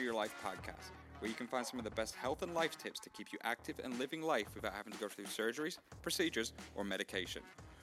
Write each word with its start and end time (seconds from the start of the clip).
Your 0.00 0.14
Life 0.14 0.34
podcast, 0.44 0.90
where 1.18 1.28
you 1.28 1.36
can 1.36 1.46
find 1.46 1.66
some 1.66 1.78
of 1.78 1.84
the 1.84 1.90
best 1.90 2.14
health 2.14 2.42
and 2.42 2.54
life 2.54 2.76
tips 2.78 3.00
to 3.00 3.10
keep 3.10 3.32
you 3.32 3.38
active 3.42 3.80
and 3.82 3.98
living 3.98 4.22
life 4.22 4.54
without 4.54 4.74
having 4.74 4.92
to 4.92 4.98
go 4.98 5.08
through 5.08 5.24
surgeries, 5.26 5.78
procedures, 6.02 6.52
or 6.74 6.84
medication. 6.84 7.42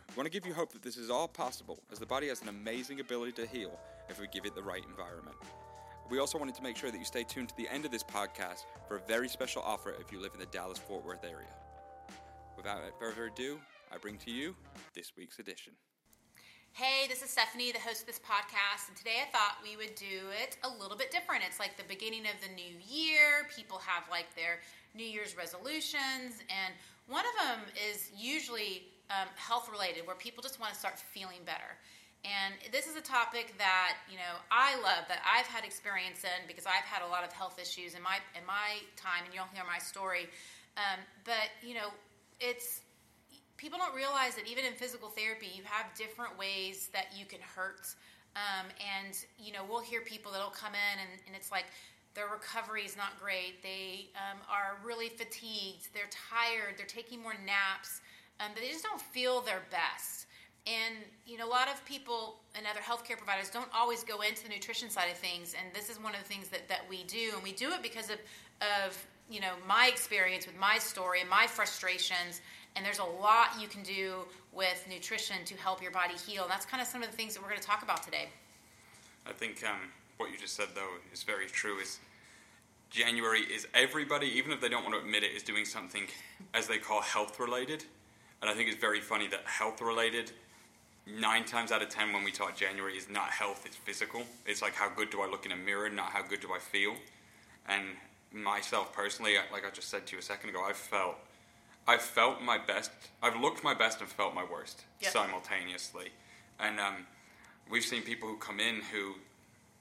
We 0.10 0.16
want 0.16 0.26
to 0.28 0.32
give 0.32 0.46
you 0.46 0.54
hope 0.54 0.72
that 0.74 0.82
this 0.82 0.98
is 0.98 1.10
all 1.10 1.28
possible, 1.28 1.80
as 1.92 2.00
the 2.00 2.06
body 2.06 2.28
has 2.28 2.42
an 2.42 2.50
amazing 2.50 3.00
ability 3.00 3.32
to 3.34 3.48
heal 3.48 3.80
if 4.10 4.20
we 4.20 4.28
give 4.28 4.46
it 4.46 4.56
the 4.56 4.64
right 4.64 4.84
environment. 4.88 5.36
We 6.10 6.20
also 6.20 6.38
wanted 6.38 6.56
to 6.56 6.64
make 6.64 6.78
sure 6.78 6.92
that 6.92 6.98
you 6.98 7.06
stay 7.06 7.24
tuned 7.24 7.50
to 7.50 7.58
the 7.58 7.68
end 7.70 7.86
of 7.86 7.92
this 7.92 8.04
podcast 8.04 8.66
for 8.88 8.98
a 8.98 9.02
very 9.08 9.28
special 9.28 9.62
offer 9.62 9.96
if 10.00 10.12
you 10.12 10.22
live 10.22 10.34
in 10.34 10.40
the 10.40 10.46
Dallas 10.48 10.78
Fort 10.78 11.06
Worth 11.06 11.24
area. 11.24 11.48
Without 12.56 12.82
further 13.00 13.26
ado, 13.26 13.60
I 13.92 13.98
bring 13.98 14.18
to 14.20 14.32
you 14.32 14.56
this 14.94 15.14
week's 15.18 15.40
edition. 15.40 15.74
Hey, 16.76 17.06
this 17.08 17.22
is 17.22 17.30
Stephanie, 17.30 17.72
the 17.72 17.78
host 17.78 18.02
of 18.02 18.08
this 18.08 18.18
podcast, 18.18 18.90
and 18.90 18.98
today 18.98 19.22
I 19.22 19.30
thought 19.30 19.62
we 19.62 19.78
would 19.78 19.94
do 19.94 20.34
it 20.42 20.58
a 20.66 20.70
little 20.82 20.98
bit 20.98 21.12
different. 21.12 21.44
It's 21.46 21.60
like 21.60 21.78
the 21.78 21.86
beginning 21.86 22.26
of 22.26 22.34
the 22.42 22.50
new 22.50 22.74
year. 22.82 23.46
People 23.56 23.78
have 23.78 24.10
like 24.10 24.34
their 24.34 24.58
New 24.98 25.06
Year's 25.06 25.38
resolutions, 25.38 26.42
and 26.50 26.74
one 27.06 27.22
of 27.30 27.36
them 27.46 27.70
is 27.78 28.10
usually 28.18 28.90
um, 29.14 29.30
health 29.36 29.70
related, 29.70 30.08
where 30.08 30.16
people 30.16 30.42
just 30.42 30.60
want 30.60 30.74
to 30.74 30.80
start 30.80 30.98
feeling 30.98 31.46
better. 31.46 31.78
And 32.26 32.58
this 32.74 32.90
is 32.90 32.98
a 32.98 33.06
topic 33.06 33.54
that 33.62 34.02
you 34.10 34.18
know 34.18 34.42
I 34.50 34.74
love, 34.82 35.06
that 35.14 35.22
I've 35.22 35.46
had 35.46 35.70
experience 35.70 36.26
in 36.26 36.42
because 36.50 36.66
I've 36.66 36.90
had 36.90 37.06
a 37.06 37.10
lot 37.14 37.24
of 37.24 37.32
health 37.38 37.62
issues 37.62 37.94
in 37.94 38.02
my 38.02 38.18
in 38.34 38.42
my 38.50 38.82
time, 38.98 39.30
and 39.30 39.32
you'll 39.32 39.54
hear 39.54 39.62
my 39.70 39.78
story. 39.78 40.26
Um, 40.82 41.06
but 41.22 41.54
you 41.62 41.76
know, 41.78 41.94
it's 42.42 42.82
people 43.64 43.80
don't 43.80 43.96
realize 43.96 44.36
that 44.36 44.46
even 44.46 44.66
in 44.66 44.74
physical 44.74 45.08
therapy, 45.08 45.48
you 45.56 45.64
have 45.64 45.86
different 45.96 46.38
ways 46.38 46.90
that 46.92 47.06
you 47.18 47.26
can 47.26 47.40
hurt. 47.56 47.96
Um, 48.36 48.68
and, 48.76 49.16
you 49.40 49.54
know, 49.54 49.62
we'll 49.64 49.82
hear 49.82 50.02
people 50.02 50.34
that'll 50.34 50.50
come 50.50 50.74
in 50.74 51.00
and, 51.00 51.10
and 51.28 51.34
it's 51.34 51.50
like 51.50 51.66
their 52.14 52.28
recovery 52.28 52.84
is 52.84 52.98
not 52.98 53.18
great. 53.22 53.64
They 53.64 54.10
um, 54.20 54.40
are 54.52 54.78
really 54.84 55.08
fatigued. 55.08 55.94
They're 55.94 56.12
tired. 56.12 56.76
They're 56.78 56.86
taking 56.86 57.24
more 57.24 57.36
naps. 57.46 58.02
Um, 58.42 58.52
they 58.54 58.68
just 58.68 58.84
don't 58.84 59.00
feel 59.00 59.40
their 59.40 59.62
best. 59.72 60.28
And, 60.68 60.96
you 61.26 61.38
know, 61.38 61.48
a 61.48 61.50
lot 61.50 61.70
of 61.70 61.84
people 61.86 62.40
and 62.56 62.66
other 62.68 62.82
healthcare 62.82 63.18
providers 63.18 63.50
don't 63.50 63.70
always 63.74 64.04
go 64.04 64.22
into 64.22 64.44
the 64.44 64.50
nutrition 64.50 64.90
side 64.90 65.10
of 65.10 65.18
things. 65.18 65.56
And 65.58 65.74
this 65.74 65.90
is 65.90 66.02
one 66.02 66.14
of 66.14 66.20
the 66.20 66.28
things 66.28 66.50
that, 66.50 66.68
that 66.68 66.82
we 66.90 67.04
do. 67.06 67.32
And 67.34 67.42
we 67.44 67.54
do 67.54 67.72
it 67.72 67.82
because 67.82 68.10
of, 68.10 68.18
of, 68.60 69.08
you 69.30 69.40
know, 69.40 69.54
my 69.68 69.88
experience 69.88 70.46
with 70.46 70.58
my 70.60 70.80
story 70.80 71.22
and 71.22 71.30
my 71.30 71.48
frustrations 71.48 72.42
and 72.76 72.86
there's 72.86 73.00
a 73.00 73.04
lot 73.04 73.50
you 73.60 73.68
can 73.68 73.84
do 73.84 74.26
with 74.52 74.86
nutrition 74.90 75.38
to 75.46 75.56
help 75.56 75.82
your 75.82 75.92
body 75.92 76.14
heal. 76.16 76.44
And 76.44 76.52
that's 76.52 76.66
kind 76.66 76.82
of 76.82 76.88
some 76.88 77.04
of 77.04 77.10
the 77.10 77.16
things 77.16 77.34
that 77.34 77.42
we're 77.42 77.50
going 77.50 77.62
to 77.62 77.66
talk 77.66 77.84
about 77.84 78.04
today. 78.04 78.30
I 79.28 79.32
think 79.32 79.64
um, 79.64 79.92
what 80.18 80.32
you 80.32 80.38
just 80.38 80.56
said, 80.56 80.68
though, 80.76 80.90
is 81.12 81.24
very 81.24 81.48
true. 81.48 81.80
Is 81.80 82.00
January 82.90 83.42
is 83.42 83.68
everybody, 83.74 84.28
even 84.28 84.52
if 84.52 84.62
they 84.62 84.70
don't 84.70 84.84
want 84.84 84.96
to 84.96 85.02
admit 85.02 85.24
it, 85.24 85.32
is 85.32 85.44
doing 85.44 85.66
something 85.66 86.04
as 86.54 86.68
they 86.68 86.78
call 86.78 87.02
health 87.02 87.40
related. 87.40 87.86
And 88.42 88.52
I 88.52 88.54
think 88.54 88.70
it's 88.70 88.80
very 88.80 89.00
funny 89.00 89.28
that 89.30 89.46
health 89.46 89.82
related, 89.82 90.32
nine 91.08 91.46
times 91.46 91.72
out 91.72 91.82
of 91.82 91.90
ten, 91.90 92.12
when 92.12 92.24
we 92.24 92.32
talk 92.32 92.56
January, 92.56 92.98
is 92.98 93.10
not 93.10 93.30
health, 93.30 93.64
it's 93.66 93.78
physical. 93.78 94.24
It's 94.46 94.62
like, 94.62 94.74
how 94.74 94.90
good 94.90 95.10
do 95.10 95.22
I 95.22 95.28
look 95.28 95.46
in 95.46 95.54
a 95.54 95.56
mirror, 95.56 95.90
not 95.90 96.12
how 96.12 96.22
good 96.22 96.42
do 96.42 96.50
I 96.54 96.60
feel. 96.60 96.96
And 97.68 97.84
myself 98.34 98.94
personally, 98.94 99.36
like 99.52 99.66
I 99.66 99.70
just 99.70 99.90
said 99.90 100.06
to 100.08 100.14
you 100.14 100.20
a 100.20 100.22
second 100.22 100.50
ago, 100.50 100.64
I've 100.68 100.76
felt 100.76 101.16
I've 101.88 102.02
felt 102.02 102.42
my 102.42 102.58
best. 102.58 102.92
I've 103.22 103.36
looked 103.40 103.64
my 103.64 103.74
best 103.74 104.00
and 104.00 104.10
felt 104.10 104.34
my 104.34 104.44
worst 104.44 104.84
yep. 105.02 105.12
simultaneously. 105.12 106.10
And 106.60 106.80
um, 106.80 107.06
we've 107.70 107.84
seen 107.84 108.04
people 108.04 108.30
who 108.30 108.38
come 108.38 108.60
in 108.60 108.82
who, 108.92 109.16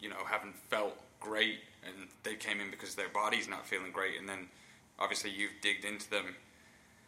you 0.01 0.09
know, 0.09 0.25
haven't 0.27 0.57
felt 0.69 0.97
great, 1.21 1.61
and 1.85 2.09
they 2.25 2.35
came 2.35 2.61
in 2.61 2.71
because 2.71 2.95
their 2.95 3.09
body's 3.09 3.49
not 3.49 3.67
feeling 3.67 3.93
great, 3.93 4.19
and 4.19 4.29
then 4.29 4.49
obviously 4.99 5.31
you've 5.31 5.53
digged 5.61 5.85
into 5.85 6.11
them 6.11 6.35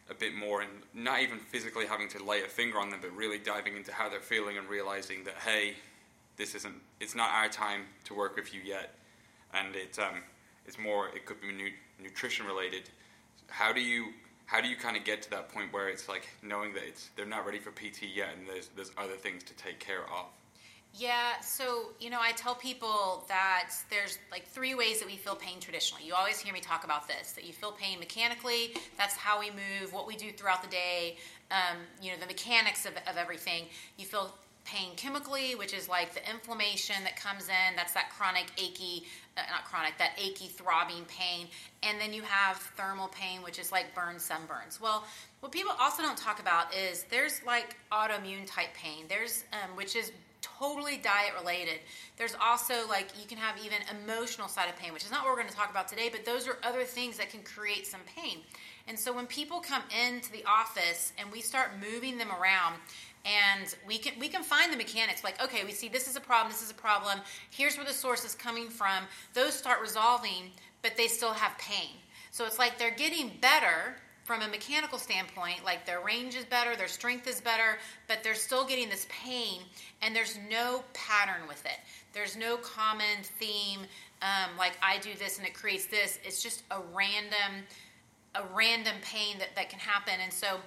a 0.09 0.13
bit 0.13 0.35
more, 0.35 0.61
and 0.61 0.71
not 0.93 1.21
even 1.21 1.39
physically 1.39 1.85
having 1.85 2.07
to 2.09 2.23
lay 2.23 2.41
a 2.43 2.47
finger 2.47 2.79
on 2.79 2.89
them, 2.89 2.99
but 3.01 3.13
really 3.15 3.39
diving 3.39 3.75
into 3.75 3.91
how 3.91 4.07
they're 4.07 4.19
feeling 4.19 4.57
and 4.57 4.69
realizing 4.69 5.23
that 5.23 5.35
hey, 5.45 5.75
this 6.37 6.55
isn't. 6.55 6.75
It's 6.99 7.15
not 7.15 7.31
our 7.31 7.49
time 7.49 7.81
to 8.05 8.13
work 8.13 8.35
with 8.35 8.53
you 8.53 8.61
yet, 8.63 8.95
and 9.53 9.75
it 9.75 9.97
um, 9.99 10.21
it's 10.65 10.77
more. 10.77 11.09
It 11.09 11.25
could 11.25 11.41
be 11.41 11.51
nu- 11.51 11.71
nutrition 12.01 12.45
related. 12.45 12.89
How 13.47 13.73
do 13.73 13.81
you 13.81 14.13
how 14.45 14.61
do 14.61 14.67
you 14.67 14.75
kind 14.75 14.95
of 14.95 15.03
get 15.03 15.21
to 15.23 15.29
that 15.31 15.49
point 15.49 15.73
where 15.73 15.89
it's 15.89 16.07
like 16.07 16.27
knowing 16.43 16.73
that 16.73 16.83
it's 16.83 17.09
they're 17.15 17.25
not 17.25 17.45
ready 17.45 17.59
for 17.59 17.71
PT 17.71 18.03
yet 18.13 18.29
and 18.37 18.47
there's 18.47 18.69
there's 18.75 18.91
other 18.97 19.15
things 19.15 19.43
to 19.43 19.53
take 19.55 19.79
care 19.79 20.03
of? 20.03 20.25
Yeah, 20.97 21.41
so 21.41 21.91
you 21.99 22.09
know, 22.09 22.19
I 22.21 22.31
tell 22.31 22.55
people 22.55 23.25
that 23.27 23.71
there's 23.89 24.17
like 24.31 24.47
three 24.47 24.75
ways 24.75 24.99
that 24.99 25.07
we 25.07 25.17
feel 25.17 25.35
pain 25.35 25.59
traditionally. 25.59 26.05
You 26.05 26.13
always 26.13 26.39
hear 26.39 26.53
me 26.53 26.61
talk 26.61 26.85
about 26.85 27.07
this 27.07 27.33
that 27.33 27.43
you 27.43 27.51
feel 27.51 27.73
pain 27.73 27.99
mechanically, 27.99 28.73
that's 28.97 29.15
how 29.15 29.39
we 29.39 29.49
move, 29.49 29.91
what 29.91 30.07
we 30.07 30.15
do 30.15 30.31
throughout 30.31 30.61
the 30.61 30.69
day, 30.69 31.17
um, 31.51 31.77
you 32.01 32.11
know, 32.11 32.17
the 32.17 32.27
mechanics 32.27 32.85
of, 32.85 32.93
of 33.09 33.17
everything. 33.17 33.65
You 33.97 34.05
feel 34.05 34.33
pain 34.65 34.95
chemically, 34.95 35.55
which 35.55 35.73
is 35.73 35.87
like 35.87 36.13
the 36.13 36.29
inflammation 36.29 36.95
that 37.03 37.15
comes 37.15 37.47
in. 37.47 37.75
That's 37.75 37.93
that 37.93 38.09
chronic, 38.09 38.45
achy, 38.57 39.05
uh, 39.37 39.41
not 39.49 39.63
chronic, 39.65 39.97
that 39.99 40.11
achy, 40.17 40.47
throbbing 40.47 41.05
pain. 41.05 41.47
And 41.83 42.01
then 42.01 42.13
you 42.13 42.23
have 42.23 42.57
thermal 42.57 43.07
pain, 43.09 43.41
which 43.43 43.59
is 43.59 43.71
like 43.71 43.93
burns, 43.93 44.27
sunburns. 44.27 44.81
Well, 44.81 45.05
what 45.39 45.51
people 45.51 45.73
also 45.79 46.01
don't 46.01 46.17
talk 46.17 46.39
about 46.39 46.73
is 46.73 47.05
there's 47.09 47.41
like 47.45 47.77
autoimmune 47.91 48.45
type 48.47 48.73
pain. 48.73 49.05
There's 49.07 49.43
um, 49.53 49.75
which 49.75 49.95
is 49.95 50.11
totally 50.41 50.97
diet 50.97 51.33
related. 51.39 51.79
There's 52.17 52.35
also 52.41 52.87
like 52.87 53.09
you 53.19 53.27
can 53.27 53.37
have 53.37 53.57
even 53.63 53.79
emotional 54.03 54.47
side 54.47 54.69
of 54.69 54.75
pain, 54.77 54.93
which 54.93 55.03
is 55.03 55.11
not 55.11 55.23
what 55.23 55.31
we're 55.31 55.41
going 55.41 55.49
to 55.49 55.55
talk 55.55 55.69
about 55.69 55.87
today, 55.87 56.09
but 56.09 56.25
those 56.25 56.47
are 56.47 56.57
other 56.63 56.83
things 56.83 57.17
that 57.17 57.29
can 57.29 57.41
create 57.41 57.87
some 57.87 58.01
pain. 58.15 58.39
And 58.87 58.97
so 58.97 59.13
when 59.13 59.25
people 59.25 59.59
come 59.59 59.83
into 60.05 60.31
the 60.31 60.43
office 60.45 61.13
and 61.17 61.31
we 61.31 61.41
start 61.41 61.71
moving 61.81 62.17
them 62.17 62.29
around, 62.31 62.75
and 63.25 63.75
we 63.87 63.97
can 63.97 64.13
we 64.19 64.27
can 64.27 64.43
find 64.43 64.71
the 64.71 64.77
mechanics 64.77 65.23
like 65.23 65.41
okay 65.43 65.63
we 65.63 65.71
see 65.71 65.89
this 65.89 66.07
is 66.07 66.15
a 66.15 66.21
problem 66.21 66.51
this 66.51 66.61
is 66.61 66.69
a 66.69 66.75
problem 66.75 67.19
here's 67.49 67.75
where 67.75 67.85
the 67.85 67.91
source 67.91 68.23
is 68.23 68.35
coming 68.35 68.69
from 68.69 69.03
those 69.33 69.55
start 69.55 69.81
resolving 69.81 70.51
but 70.85 70.95
they 70.95 71.07
still 71.07 71.33
have 71.33 71.57
pain. 71.57 71.97
So 72.29 72.45
it's 72.45 72.59
like 72.59 72.77
they're 72.77 72.91
getting 72.91 73.31
better 73.41 73.95
from 74.23 74.43
a 74.43 74.47
mechanical 74.47 74.99
standpoint 74.99 75.65
like 75.65 75.83
their 75.83 75.99
range 75.99 76.35
is 76.35 76.45
better 76.45 76.75
their 76.75 76.87
strength 76.87 77.27
is 77.27 77.41
better 77.41 77.79
but 78.07 78.23
they're 78.23 78.35
still 78.35 78.65
getting 78.65 78.87
this 78.89 79.07
pain 79.09 79.61
and 80.03 80.15
there's 80.15 80.37
no 80.47 80.83
pattern 80.93 81.47
with 81.47 81.65
it. 81.65 81.79
There's 82.13 82.37
no 82.37 82.57
common 82.57 83.23
theme 83.39 83.79
um, 84.21 84.55
like 84.57 84.73
i 84.83 84.99
do 84.99 85.15
this 85.17 85.39
and 85.39 85.47
it 85.47 85.55
creates 85.55 85.87
this. 85.87 86.19
It's 86.23 86.43
just 86.43 86.63
a 86.69 86.77
random 86.93 87.65
a 88.35 88.43
random 88.53 88.95
pain 89.01 89.37
that, 89.39 89.49
that 89.55 89.69
can 89.69 89.79
happen 89.79 90.13
and 90.21 90.31
so 90.31 90.59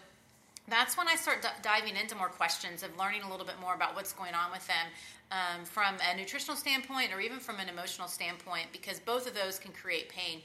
that's 0.69 0.97
when 0.97 1.09
I 1.09 1.17
start 1.17 1.43
d- 1.43 1.49
diving 1.63 1.97
into 1.97 2.15
more 2.15 2.29
questions 2.29 2.83
of 2.83 2.97
learning 2.99 3.23
a 3.23 3.31
little 3.31 3.47
bit 3.47 3.59
more 3.61 3.75
about 3.75 3.95
what's 3.95 4.13
going 4.13 4.35
on 4.35 4.51
with 4.51 4.67
them 4.67 4.87
um, 5.31 5.65
from 5.65 5.97
a 6.13 6.17
nutritional 6.17 6.57
standpoint 6.57 7.13
or 7.13 7.21
even 7.21 7.39
from 7.39 7.59
an 7.59 7.69
emotional 7.69 8.09
standpoint, 8.09 8.67
because 8.73 9.01
both 9.01 9.27
of 9.27 9.35
those 9.35 9.59
can 9.59 9.73
create 9.73 10.09
pain. 10.09 10.41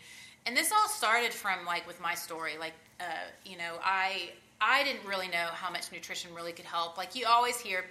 And 0.46 0.56
this 0.56 0.72
all 0.72 0.88
started 0.90 1.34
from 1.34 1.66
like 1.66 1.88
with 1.88 2.02
my 2.02 2.16
story. 2.16 2.54
Like, 2.60 2.74
uh, 3.00 3.04
you 3.46 3.58
know, 3.58 3.76
I 3.84 4.32
I 4.60 4.84
didn't 4.84 5.06
really 5.06 5.28
know 5.28 5.48
how 5.52 5.70
much 5.70 5.92
nutrition 5.92 6.34
really 6.34 6.52
could 6.52 6.66
help. 6.66 6.98
Like 6.98 7.16
you 7.16 7.26
always 7.28 7.60
hear, 7.60 7.86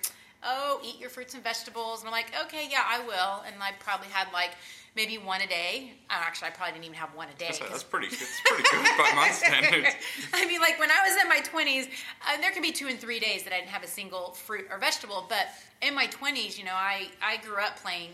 oh, 0.45 0.81
eat 0.85 0.99
your 1.01 1.11
fruits 1.11 1.35
and 1.35 1.43
vegetables, 1.43 2.01
and 2.01 2.09
I'm 2.09 2.13
like, 2.13 2.33
okay, 2.45 2.67
yeah, 2.71 2.85
I 2.87 3.01
will. 3.01 3.43
And 3.47 3.63
I 3.63 3.73
probably 3.79 4.09
had 4.09 4.33
like 4.33 4.51
maybe 4.95 5.19
one 5.19 5.41
a 5.41 5.47
day. 5.47 5.93
Uh, 6.11 6.15
actually, 6.19 6.49
I 6.49 6.51
probably 6.51 6.73
didn't 6.75 6.85
even 6.87 6.97
have 6.97 7.15
one 7.15 7.29
a 7.29 7.39
day. 7.39 7.47
That's, 7.47 7.59
that's 7.59 7.83
pretty. 7.83 8.09
It's 8.09 8.41
pretty 8.45 8.65
good 8.65 8.85
by 8.99 9.13
my 9.15 9.29
standards. 9.33 9.95
I 10.35 10.47
mean, 10.47 10.61
like 10.61 10.79
when 10.79 10.91
I 10.91 11.09
was 11.09 11.23
in 11.23 11.29
my 11.29 11.41
twenties, 11.41 11.87
uh, 12.27 12.41
there 12.41 12.51
could 12.51 12.63
be 12.63 12.73
two 12.73 12.89
and 12.89 12.99
three 12.99 13.21
days 13.21 13.45
that 13.45 13.53
I 13.53 13.59
didn't 13.59 13.71
have 13.71 13.85
a 13.85 13.89
single 13.89 14.33
fruit 14.33 14.67
or 14.71 14.79
vegetable. 14.79 15.27
But 15.29 15.49
in 15.81 15.95
my 15.95 16.07
twenties, 16.07 16.59
you 16.59 16.65
know, 16.65 16.75
I 16.75 17.09
I 17.23 17.39
grew 17.39 17.57
up 17.57 17.77
playing. 17.77 18.11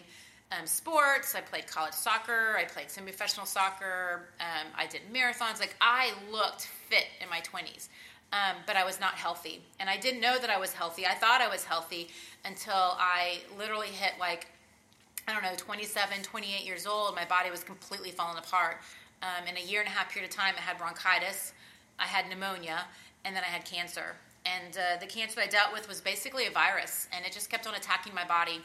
Um, 0.51 0.67
sports. 0.67 1.35
I 1.35 1.43
played 1.43 1.67
college 1.67 1.93
soccer. 1.93 2.57
I 2.57 2.65
played 2.65 2.91
semi-professional 2.91 3.45
soccer. 3.45 4.31
Um, 4.41 4.73
I 4.75 4.87
did 4.87 5.03
marathons. 5.13 5.61
Like 5.61 5.77
I 5.79 6.15
looked 6.33 6.63
fit 6.89 7.05
in 7.21 7.29
my 7.29 7.41
twenties, 7.41 7.91
um, 8.33 8.57
but 8.67 8.77
I 8.77 8.85
was 8.85 9.01
not 9.01 9.15
healthy, 9.15 9.63
and 9.81 9.89
I 9.89 9.97
didn't 9.97 10.21
know 10.21 10.39
that 10.39 10.51
I 10.51 10.59
was 10.59 10.73
healthy. 10.73 11.07
I 11.07 11.15
thought 11.15 11.41
I 11.41 11.49
was 11.49 11.65
healthy 11.65 12.09
until 12.45 12.75
I 12.99 13.41
literally 13.59 13.89
hit 13.89 14.13
like 14.21 14.49
I 15.29 15.33
don't 15.35 15.43
know, 15.43 15.55
27, 15.59 16.23
28 16.23 16.65
years 16.65 16.87
old, 16.87 17.15
my 17.15 17.27
body 17.27 17.51
was 17.51 17.63
completely 17.63 18.11
falling 18.11 18.39
apart. 18.39 18.79
Um, 19.21 19.47
in 19.47 19.59
a 19.59 19.61
year 19.61 19.81
and 19.81 19.89
a 19.89 19.91
half 19.91 20.11
period 20.11 20.31
of 20.31 20.35
time, 20.35 20.55
I 20.57 20.63
had 20.63 20.79
bronchitis, 20.79 21.53
I 21.99 22.05
had 22.05 22.31
pneumonia, 22.31 22.87
and 23.27 23.37
then 23.37 23.43
I 23.43 23.49
had 23.49 23.67
cancer. 23.67 24.17
And 24.47 24.79
uh, 24.79 24.99
the 24.99 25.07
cancer 25.07 25.41
I 25.41 25.47
dealt 25.47 25.75
with 25.75 25.87
was 25.87 26.01
basically 26.01 26.47
a 26.47 26.51
virus, 26.51 27.09
and 27.13 27.27
it 27.27 27.33
just 27.33 27.51
kept 27.51 27.67
on 27.67 27.75
attacking 27.75 28.15
my 28.15 28.25
body. 28.25 28.63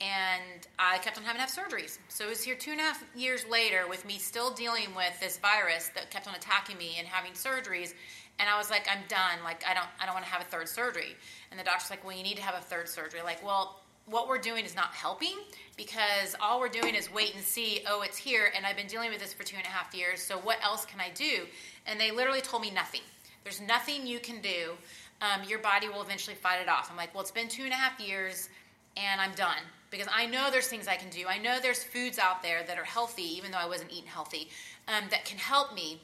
And 0.00 0.66
I 0.78 0.98
kept 0.98 1.18
on 1.18 1.24
having 1.24 1.40
to 1.40 1.46
have 1.46 1.50
surgeries. 1.50 1.98
So 2.08 2.24
it 2.26 2.28
was 2.28 2.42
here 2.42 2.54
two 2.54 2.70
and 2.70 2.80
a 2.80 2.84
half 2.84 3.04
years 3.16 3.44
later 3.50 3.86
with 3.88 4.06
me 4.06 4.18
still 4.18 4.52
dealing 4.52 4.94
with 4.94 5.18
this 5.20 5.38
virus 5.38 5.90
that 5.94 6.10
kept 6.10 6.28
on 6.28 6.34
attacking 6.36 6.78
me 6.78 6.96
and 6.98 7.06
having 7.06 7.32
surgeries. 7.32 7.94
And 8.38 8.48
I 8.48 8.56
was 8.56 8.70
like, 8.70 8.86
I'm 8.88 9.02
done. 9.08 9.42
Like, 9.42 9.64
I 9.68 9.74
don't, 9.74 9.86
I 10.00 10.06
don't 10.06 10.14
want 10.14 10.24
to 10.24 10.30
have 10.30 10.40
a 10.40 10.44
third 10.44 10.68
surgery. 10.68 11.16
And 11.50 11.58
the 11.58 11.64
doctor's 11.64 11.90
like, 11.90 12.04
well, 12.06 12.16
you 12.16 12.22
need 12.22 12.36
to 12.36 12.42
have 12.42 12.54
a 12.54 12.60
third 12.60 12.88
surgery. 12.88 13.20
Like, 13.24 13.44
well, 13.44 13.80
what 14.06 14.28
we're 14.28 14.38
doing 14.38 14.64
is 14.64 14.76
not 14.76 14.94
helping 14.94 15.36
because 15.76 16.34
all 16.40 16.60
we're 16.60 16.68
doing 16.68 16.94
is 16.94 17.12
wait 17.12 17.34
and 17.34 17.42
see, 17.42 17.82
oh, 17.88 18.02
it's 18.02 18.16
here, 18.16 18.50
and 18.56 18.64
I've 18.64 18.76
been 18.76 18.86
dealing 18.86 19.10
with 19.10 19.20
this 19.20 19.34
for 19.34 19.42
two 19.42 19.56
and 19.56 19.66
a 19.66 19.68
half 19.68 19.94
years, 19.94 20.22
so 20.22 20.38
what 20.38 20.56
else 20.64 20.86
can 20.86 20.98
I 20.98 21.10
do? 21.10 21.44
And 21.86 22.00
they 22.00 22.10
literally 22.10 22.40
told 22.40 22.62
me 22.62 22.70
nothing. 22.70 23.02
There's 23.44 23.60
nothing 23.60 24.06
you 24.06 24.18
can 24.18 24.40
do. 24.40 24.72
Um, 25.20 25.46
your 25.46 25.58
body 25.58 25.88
will 25.88 26.00
eventually 26.00 26.36
fight 26.36 26.62
it 26.62 26.68
off. 26.68 26.88
I'm 26.90 26.96
like, 26.96 27.14
well, 27.14 27.20
it's 27.20 27.30
been 27.30 27.48
two 27.48 27.64
and 27.64 27.72
a 27.72 27.76
half 27.76 28.00
years, 28.00 28.48
and 28.96 29.20
I'm 29.20 29.32
done 29.32 29.58
because 29.90 30.08
I 30.12 30.26
know 30.26 30.50
there's 30.50 30.68
things 30.68 30.86
I 30.88 30.96
can 30.96 31.10
do. 31.10 31.26
I 31.28 31.38
know 31.38 31.58
there's 31.60 31.82
foods 31.82 32.18
out 32.18 32.42
there 32.42 32.62
that 32.66 32.78
are 32.78 32.84
healthy, 32.84 33.36
even 33.36 33.50
though 33.50 33.58
I 33.58 33.66
wasn't 33.66 33.92
eating 33.92 34.08
healthy, 34.08 34.48
um, 34.86 35.04
that 35.10 35.24
can 35.24 35.38
help 35.38 35.74
me. 35.74 36.00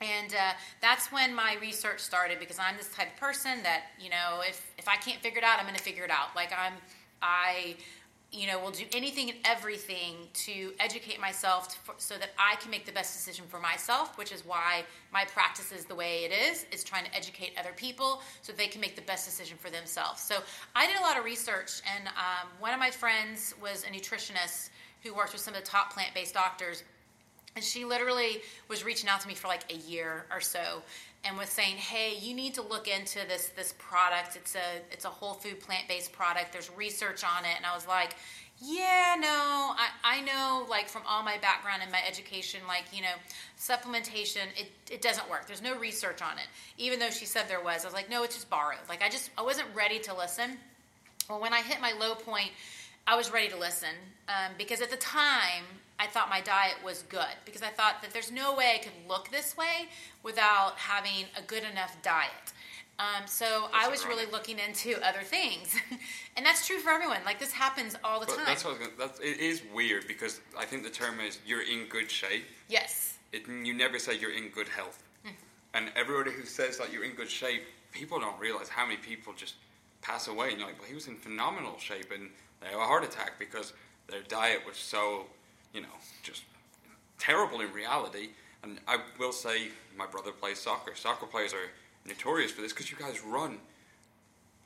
And 0.00 0.32
uh, 0.32 0.52
that's 0.80 1.10
when 1.10 1.34
my 1.34 1.56
research 1.60 2.00
started 2.00 2.38
because 2.38 2.58
I'm 2.58 2.76
this 2.76 2.88
type 2.88 3.12
of 3.14 3.20
person 3.20 3.62
that, 3.64 3.86
you 4.00 4.10
know, 4.10 4.42
if, 4.46 4.70
if 4.78 4.86
I 4.86 4.96
can't 4.96 5.20
figure 5.20 5.38
it 5.38 5.44
out, 5.44 5.58
I'm 5.58 5.64
going 5.64 5.76
to 5.76 5.82
figure 5.82 6.04
it 6.04 6.10
out. 6.10 6.36
Like, 6.36 6.52
I'm, 6.52 6.74
I 7.20 7.76
you 8.30 8.46
know, 8.46 8.58
will 8.58 8.70
do 8.70 8.84
anything 8.94 9.30
and 9.30 9.38
everything 9.44 10.14
to 10.34 10.72
educate 10.80 11.18
myself 11.18 11.68
to, 11.68 11.78
for, 11.78 11.94
so 11.96 12.18
that 12.18 12.30
I 12.38 12.56
can 12.56 12.70
make 12.70 12.84
the 12.84 12.92
best 12.92 13.14
decision 13.14 13.46
for 13.48 13.58
myself, 13.58 14.18
which 14.18 14.32
is 14.32 14.44
why 14.44 14.84
my 15.12 15.24
practice 15.24 15.72
is 15.72 15.86
the 15.86 15.94
way 15.94 16.24
it 16.24 16.32
is, 16.32 16.66
is 16.70 16.84
trying 16.84 17.04
to 17.06 17.14
educate 17.16 17.52
other 17.58 17.72
people 17.74 18.20
so 18.42 18.52
they 18.52 18.66
can 18.66 18.82
make 18.82 18.96
the 18.96 19.02
best 19.02 19.24
decision 19.24 19.56
for 19.56 19.70
themselves. 19.70 20.20
So 20.20 20.36
I 20.76 20.86
did 20.86 20.96
a 20.96 21.00
lot 21.00 21.18
of 21.18 21.24
research, 21.24 21.80
and 21.96 22.08
um, 22.08 22.48
one 22.58 22.74
of 22.74 22.78
my 22.78 22.90
friends 22.90 23.54
was 23.62 23.84
a 23.84 23.86
nutritionist 23.86 24.68
who 25.02 25.14
worked 25.14 25.32
with 25.32 25.40
some 25.40 25.54
of 25.54 25.60
the 25.60 25.66
top 25.66 25.94
plant 25.94 26.12
based 26.12 26.34
doctors. 26.34 26.82
And 27.58 27.64
she 27.64 27.84
literally 27.84 28.40
was 28.68 28.84
reaching 28.84 29.08
out 29.08 29.20
to 29.22 29.26
me 29.26 29.34
for 29.34 29.48
like 29.48 29.64
a 29.72 29.74
year 29.74 30.24
or 30.32 30.40
so 30.40 30.80
and 31.24 31.36
was 31.36 31.48
saying, 31.48 31.74
"Hey, 31.74 32.16
you 32.16 32.32
need 32.32 32.54
to 32.54 32.62
look 32.62 32.86
into 32.86 33.18
this 33.26 33.48
this 33.56 33.74
product. 33.78 34.36
It's 34.36 34.54
a 34.54 34.80
it's 34.92 35.04
a 35.04 35.08
whole 35.08 35.34
food 35.34 35.58
plant 35.58 35.88
based 35.88 36.12
product. 36.12 36.52
There's 36.52 36.70
research 36.76 37.24
on 37.24 37.44
it." 37.44 37.56
And 37.56 37.66
I 37.66 37.74
was 37.74 37.84
like, 37.84 38.14
"Yeah, 38.60 39.16
no, 39.18 39.28
I 39.28 39.88
I 40.04 40.20
know 40.20 40.66
like 40.70 40.88
from 40.88 41.02
all 41.04 41.24
my 41.24 41.36
background 41.38 41.82
and 41.82 41.90
my 41.90 42.00
education, 42.06 42.60
like 42.68 42.84
you 42.92 43.02
know, 43.02 43.16
supplementation 43.58 44.46
it 44.56 44.70
it 44.88 45.02
doesn't 45.02 45.28
work. 45.28 45.48
There's 45.48 45.60
no 45.60 45.76
research 45.76 46.22
on 46.22 46.38
it. 46.38 46.46
Even 46.76 47.00
though 47.00 47.10
she 47.10 47.24
said 47.24 47.48
there 47.48 47.60
was, 47.60 47.82
I 47.82 47.88
was 47.88 47.94
like, 47.94 48.08
no, 48.08 48.22
it's 48.22 48.36
just 48.36 48.48
borrowed. 48.48 48.88
Like 48.88 49.02
I 49.02 49.08
just 49.08 49.30
I 49.36 49.42
wasn't 49.42 49.66
ready 49.74 49.98
to 49.98 50.14
listen. 50.14 50.58
Well, 51.28 51.40
when 51.40 51.52
I 51.52 51.62
hit 51.62 51.80
my 51.80 51.92
low 51.98 52.14
point, 52.14 52.52
I 53.04 53.16
was 53.16 53.32
ready 53.32 53.48
to 53.48 53.58
listen 53.58 53.96
um, 54.28 54.52
because 54.56 54.80
at 54.80 54.92
the 54.92 54.96
time 54.96 55.64
I 55.98 56.06
thought 56.06 56.30
my 56.30 56.40
diet 56.40 56.76
was 56.84 57.02
good 57.08 57.34
because 57.44 57.62
I 57.62 57.68
thought 57.68 58.02
that 58.02 58.12
there's 58.12 58.30
no 58.30 58.54
way 58.54 58.74
I 58.76 58.78
could 58.78 58.92
look 59.08 59.30
this 59.30 59.56
way 59.56 59.88
without 60.22 60.76
having 60.76 61.26
a 61.36 61.42
good 61.42 61.64
enough 61.64 61.96
diet. 62.02 62.52
Um, 63.00 63.26
so 63.26 63.68
that's 63.72 63.86
I 63.86 63.88
was 63.88 64.04
ironic. 64.04 64.18
really 64.18 64.32
looking 64.32 64.58
into 64.58 65.00
other 65.06 65.22
things, 65.22 65.76
and 66.36 66.44
that's 66.44 66.66
true 66.66 66.78
for 66.78 66.90
everyone. 66.90 67.18
Like 67.24 67.38
this 67.38 67.52
happens 67.52 67.96
all 68.02 68.20
the 68.20 68.26
but 68.26 68.36
time. 68.36 68.44
That's 68.46 68.64
what 68.64 68.78
gonna, 68.78 68.90
that's, 68.98 69.20
it 69.20 69.38
is 69.38 69.62
weird 69.72 70.08
because 70.08 70.40
I 70.58 70.64
think 70.64 70.82
the 70.82 70.90
term 70.90 71.20
is 71.20 71.38
you're 71.46 71.62
in 71.62 71.86
good 71.88 72.10
shape. 72.10 72.44
Yes. 72.68 73.18
It, 73.32 73.46
you 73.46 73.74
never 73.74 73.98
say 73.98 74.16
you're 74.18 74.36
in 74.36 74.48
good 74.48 74.68
health, 74.68 75.02
mm. 75.24 75.30
and 75.74 75.92
everybody 75.94 76.32
who 76.32 76.44
says 76.44 76.78
that 76.78 76.92
you're 76.92 77.04
in 77.04 77.14
good 77.14 77.30
shape, 77.30 77.62
people 77.92 78.18
don't 78.18 78.38
realize 78.40 78.68
how 78.68 78.84
many 78.84 78.96
people 78.96 79.32
just 79.36 79.54
pass 80.02 80.26
away, 80.26 80.50
and 80.50 80.58
you're 80.58 80.66
like, 80.66 80.78
well, 80.78 80.88
he 80.88 80.94
was 80.94 81.06
in 81.06 81.16
phenomenal 81.16 81.78
shape, 81.78 82.10
and 82.12 82.30
they 82.60 82.68
have 82.68 82.80
a 82.80 82.84
heart 82.84 83.04
attack 83.04 83.38
because 83.38 83.74
their 84.08 84.22
diet 84.22 84.62
was 84.66 84.76
so 84.76 85.26
you 85.72 85.80
know, 85.80 85.88
just 86.22 86.42
terrible 87.18 87.60
in 87.60 87.72
reality. 87.72 88.28
And 88.62 88.80
I 88.88 88.98
will 89.18 89.32
say, 89.32 89.68
my 89.96 90.06
brother 90.06 90.32
plays 90.32 90.58
soccer. 90.58 90.94
Soccer 90.94 91.26
players 91.26 91.52
are 91.52 91.70
notorious 92.06 92.50
for 92.50 92.62
this 92.62 92.72
because 92.72 92.90
you 92.90 92.96
guys 92.96 93.22
run 93.22 93.58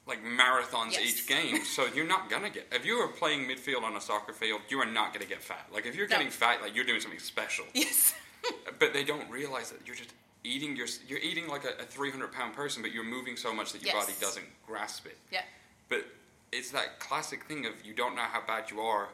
like 0.07 0.23
marathons 0.25 0.93
yes. 0.93 1.03
each 1.03 1.27
game. 1.27 1.61
So 1.65 1.87
you're 1.95 2.07
not 2.07 2.29
gonna 2.29 2.51
get. 2.51 2.67
If 2.73 2.85
you 2.85 2.95
are 2.97 3.09
playing 3.09 3.49
midfield 3.49 3.83
on 3.83 3.97
a 3.97 4.01
soccer 4.01 4.33
field, 4.33 4.61
you 4.69 4.79
are 4.79 4.87
not 4.87 5.13
gonna 5.13 5.27
get 5.27 5.43
fat. 5.43 5.67
Like 5.73 5.87
if 5.87 5.95
you're 5.95 6.07
getting 6.07 6.31
fat, 6.31 6.61
like 6.61 6.75
you're 6.75 6.85
doing 6.85 7.01
something 7.01 7.21
special. 7.21 7.65
Yes. 7.75 8.15
but 8.79 8.93
they 8.93 9.05
don't 9.05 9.29
realize 9.31 9.71
that 9.71 9.81
you're 9.87 9.97
just 9.97 10.13
eating 10.45 10.77
your. 10.77 10.87
You're 11.07 11.21
eating 11.21 11.49
like 11.49 11.65
a, 11.65 11.83
a 11.83 11.87
300 11.87 12.33
pound 12.33 12.55
person, 12.55 12.83
but 12.83 12.93
you're 12.93 13.05
moving 13.05 13.37
so 13.37 13.55
much 13.55 13.73
that 13.73 13.83
your 13.83 13.95
yes. 13.95 14.05
body 14.05 14.17
doesn't 14.21 14.47
grasp 14.67 15.07
it. 15.07 15.17
Yeah. 15.31 15.43
But 15.89 16.05
it's 16.51 16.71
that 16.73 16.99
classic 16.99 17.45
thing 17.45 17.67
of 17.67 17.73
you 17.85 17.95
don't 17.95 18.15
know 18.15 18.23
how 18.23 18.43
bad 18.47 18.71
you 18.71 18.81
are 18.81 19.09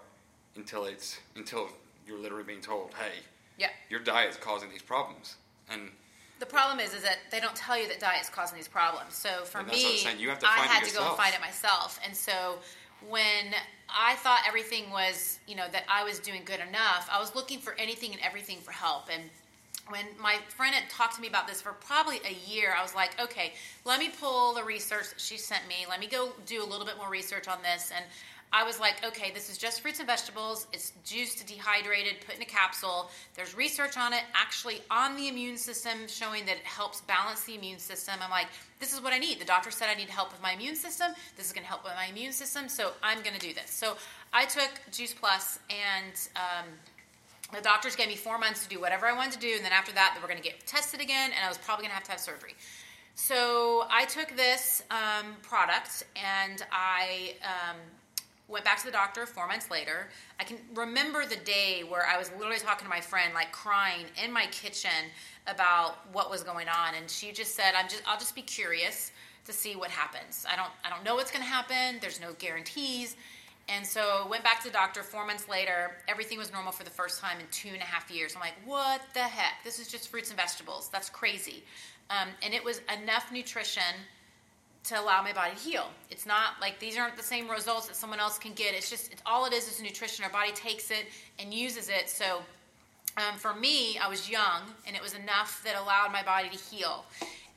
until 0.58 0.84
it's 0.84 1.18
until 1.36 1.70
you're 2.06 2.18
literally 2.18 2.44
being 2.44 2.60
told, 2.60 2.92
"Hey, 2.94 3.20
yeah, 3.56 3.70
your 3.88 4.00
diet 4.00 4.30
is 4.30 4.36
causing 4.36 4.68
these 4.68 4.82
problems." 4.82 5.36
And 5.70 5.90
the 6.38 6.46
problem 6.46 6.78
is, 6.80 6.92
is 6.92 7.02
that 7.02 7.18
they 7.30 7.40
don't 7.40 7.56
tell 7.56 7.78
you 7.78 7.88
that 7.88 8.00
diet 8.00 8.22
is 8.22 8.28
causing 8.28 8.56
these 8.56 8.68
problems. 8.68 9.14
So 9.14 9.44
for 9.44 9.62
me, 9.62 9.98
to 10.38 10.46
I 10.46 10.66
had 10.66 10.84
to 10.84 10.94
go 10.94 11.06
and 11.06 11.16
find 11.16 11.34
it 11.34 11.40
myself. 11.40 11.98
And 12.04 12.14
so 12.14 12.58
when 13.08 13.54
I 13.88 14.14
thought 14.16 14.42
everything 14.46 14.90
was, 14.90 15.38
you 15.46 15.56
know, 15.56 15.66
that 15.72 15.84
I 15.88 16.04
was 16.04 16.18
doing 16.18 16.42
good 16.44 16.60
enough, 16.60 17.08
I 17.10 17.18
was 17.18 17.34
looking 17.34 17.58
for 17.58 17.74
anything 17.78 18.12
and 18.12 18.20
everything 18.22 18.58
for 18.58 18.72
help. 18.72 19.08
And 19.12 19.30
when 19.88 20.04
my 20.20 20.36
friend 20.48 20.74
had 20.74 20.88
talked 20.90 21.14
to 21.16 21.20
me 21.20 21.28
about 21.28 21.48
this 21.48 21.60
for 21.60 21.72
probably 21.72 22.20
a 22.24 22.50
year, 22.50 22.74
I 22.78 22.82
was 22.82 22.94
like, 22.94 23.20
okay, 23.20 23.54
let 23.84 23.98
me 23.98 24.10
pull 24.20 24.54
the 24.54 24.62
research 24.62 25.10
that 25.10 25.20
she 25.20 25.38
sent 25.38 25.66
me. 25.66 25.86
Let 25.88 26.00
me 26.00 26.06
go 26.06 26.32
do 26.46 26.62
a 26.62 26.66
little 26.66 26.86
bit 26.86 26.96
more 26.98 27.08
research 27.08 27.48
on 27.48 27.58
this. 27.62 27.90
And 27.94 28.04
I 28.52 28.64
was 28.64 28.80
like, 28.80 29.04
okay, 29.04 29.30
this 29.32 29.50
is 29.50 29.58
just 29.58 29.82
fruits 29.82 29.98
and 29.98 30.06
vegetables. 30.06 30.66
It's 30.72 30.92
juiced, 31.04 31.46
dehydrated, 31.46 32.16
put 32.26 32.36
in 32.36 32.42
a 32.42 32.46
capsule. 32.46 33.10
There's 33.34 33.54
research 33.54 33.96
on 33.98 34.12
it, 34.12 34.22
actually 34.34 34.80
on 34.90 35.16
the 35.16 35.28
immune 35.28 35.56
system, 35.56 36.08
showing 36.08 36.46
that 36.46 36.56
it 36.56 36.64
helps 36.64 37.02
balance 37.02 37.44
the 37.44 37.54
immune 37.54 37.78
system. 37.78 38.14
I'm 38.22 38.30
like, 38.30 38.48
this 38.80 38.92
is 38.94 39.02
what 39.02 39.12
I 39.12 39.18
need. 39.18 39.38
The 39.38 39.44
doctor 39.44 39.70
said 39.70 39.88
I 39.90 39.94
need 39.94 40.08
help 40.08 40.32
with 40.32 40.42
my 40.42 40.52
immune 40.52 40.76
system. 40.76 41.12
This 41.36 41.46
is 41.46 41.52
going 41.52 41.64
to 41.64 41.68
help 41.68 41.84
with 41.84 41.92
my 41.94 42.06
immune 42.06 42.32
system, 42.32 42.68
so 42.68 42.92
I'm 43.02 43.22
going 43.22 43.34
to 43.34 43.46
do 43.46 43.52
this. 43.52 43.70
So 43.70 43.96
I 44.32 44.46
took 44.46 44.70
Juice 44.92 45.14
Plus, 45.14 45.58
and 45.68 46.14
um, 46.36 46.66
the 47.54 47.60
doctors 47.60 47.96
gave 47.96 48.08
me 48.08 48.16
four 48.16 48.38
months 48.38 48.62
to 48.62 48.68
do 48.68 48.80
whatever 48.80 49.06
I 49.06 49.12
wanted 49.12 49.32
to 49.34 49.40
do, 49.40 49.52
and 49.56 49.64
then 49.64 49.72
after 49.72 49.92
that, 49.92 50.12
they 50.14 50.22
were 50.22 50.28
going 50.28 50.42
to 50.42 50.48
get 50.48 50.66
tested 50.66 51.00
again, 51.00 51.32
and 51.36 51.44
I 51.44 51.48
was 51.48 51.58
probably 51.58 51.82
going 51.82 51.90
to 51.90 51.96
have 51.96 52.04
to 52.04 52.12
have 52.12 52.20
surgery. 52.20 52.54
So 53.20 53.84
I 53.90 54.04
took 54.04 54.36
this 54.36 54.84
um, 54.92 55.34
product 55.42 56.04
and 56.14 56.64
I 56.70 57.34
um, 57.42 57.76
went 58.48 58.64
back 58.64 58.78
to 58.78 58.86
the 58.86 58.92
doctor 58.92 59.26
four 59.26 59.46
months 59.46 59.70
later. 59.70 60.08
I 60.40 60.44
can 60.44 60.58
remember 60.74 61.26
the 61.26 61.36
day 61.36 61.82
where 61.86 62.06
I 62.06 62.18
was 62.18 62.30
literally 62.38 62.58
talking 62.58 62.84
to 62.84 62.90
my 62.90 63.00
friend, 63.00 63.34
like 63.34 63.52
crying 63.52 64.06
in 64.22 64.32
my 64.32 64.46
kitchen 64.46 64.90
about 65.46 65.96
what 66.12 66.30
was 66.30 66.42
going 66.42 66.68
on, 66.68 66.94
and 66.96 67.08
she 67.10 67.32
just 67.32 67.54
said, 67.54 67.72
"I'm 67.76 67.88
just, 67.88 68.02
I'll 68.06 68.18
just 68.18 68.34
be 68.34 68.42
curious 68.42 69.12
to 69.44 69.52
see 69.52 69.76
what 69.76 69.90
happens. 69.90 70.46
I 70.50 70.56
don't, 70.56 70.70
I 70.84 70.90
don't 70.90 71.04
know 71.04 71.14
what's 71.14 71.30
going 71.30 71.44
to 71.44 71.50
happen. 71.50 71.98
There's 72.00 72.20
no 72.20 72.32
guarantees." 72.38 73.16
And 73.68 73.86
so 73.86 74.26
went 74.30 74.44
back 74.44 74.62
to 74.62 74.68
the 74.68 74.72
doctor 74.72 75.02
four 75.02 75.26
months 75.26 75.46
later. 75.46 75.98
Everything 76.08 76.38
was 76.38 76.50
normal 76.50 76.72
for 76.72 76.84
the 76.84 76.90
first 76.90 77.20
time 77.20 77.38
in 77.38 77.46
two 77.50 77.68
and 77.68 77.82
a 77.82 77.84
half 77.84 78.10
years. 78.10 78.34
I'm 78.34 78.40
like, 78.40 78.54
what 78.64 79.02
the 79.12 79.20
heck? 79.20 79.62
This 79.62 79.78
is 79.78 79.88
just 79.88 80.08
fruits 80.08 80.30
and 80.30 80.38
vegetables. 80.38 80.88
That's 80.90 81.10
crazy. 81.10 81.64
Um, 82.08 82.28
and 82.42 82.54
it 82.54 82.64
was 82.64 82.80
enough 83.02 83.30
nutrition 83.30 83.82
to 84.88 85.00
allow 85.00 85.22
my 85.22 85.32
body 85.32 85.54
to 85.54 85.60
heal. 85.60 85.88
It's 86.10 86.26
not 86.26 86.60
like 86.60 86.78
these 86.78 86.96
aren't 86.96 87.16
the 87.16 87.22
same 87.22 87.48
results 87.48 87.86
that 87.88 87.96
someone 87.96 88.20
else 88.20 88.38
can 88.38 88.52
get. 88.52 88.74
It's 88.74 88.90
just 88.90 89.12
it's 89.12 89.22
all 89.26 89.46
it 89.46 89.52
is 89.52 89.68
is 89.68 89.82
nutrition. 89.82 90.24
Our 90.24 90.30
body 90.30 90.52
takes 90.52 90.90
it 90.90 91.06
and 91.38 91.52
uses 91.52 91.88
it. 91.88 92.08
So 92.08 92.42
um, 93.16 93.36
for 93.36 93.54
me, 93.54 93.98
I 93.98 94.08
was 94.08 94.30
young 94.30 94.62
and 94.86 94.96
it 94.96 95.02
was 95.02 95.14
enough 95.14 95.62
that 95.64 95.76
allowed 95.76 96.12
my 96.12 96.22
body 96.22 96.48
to 96.48 96.56
heal. 96.56 97.04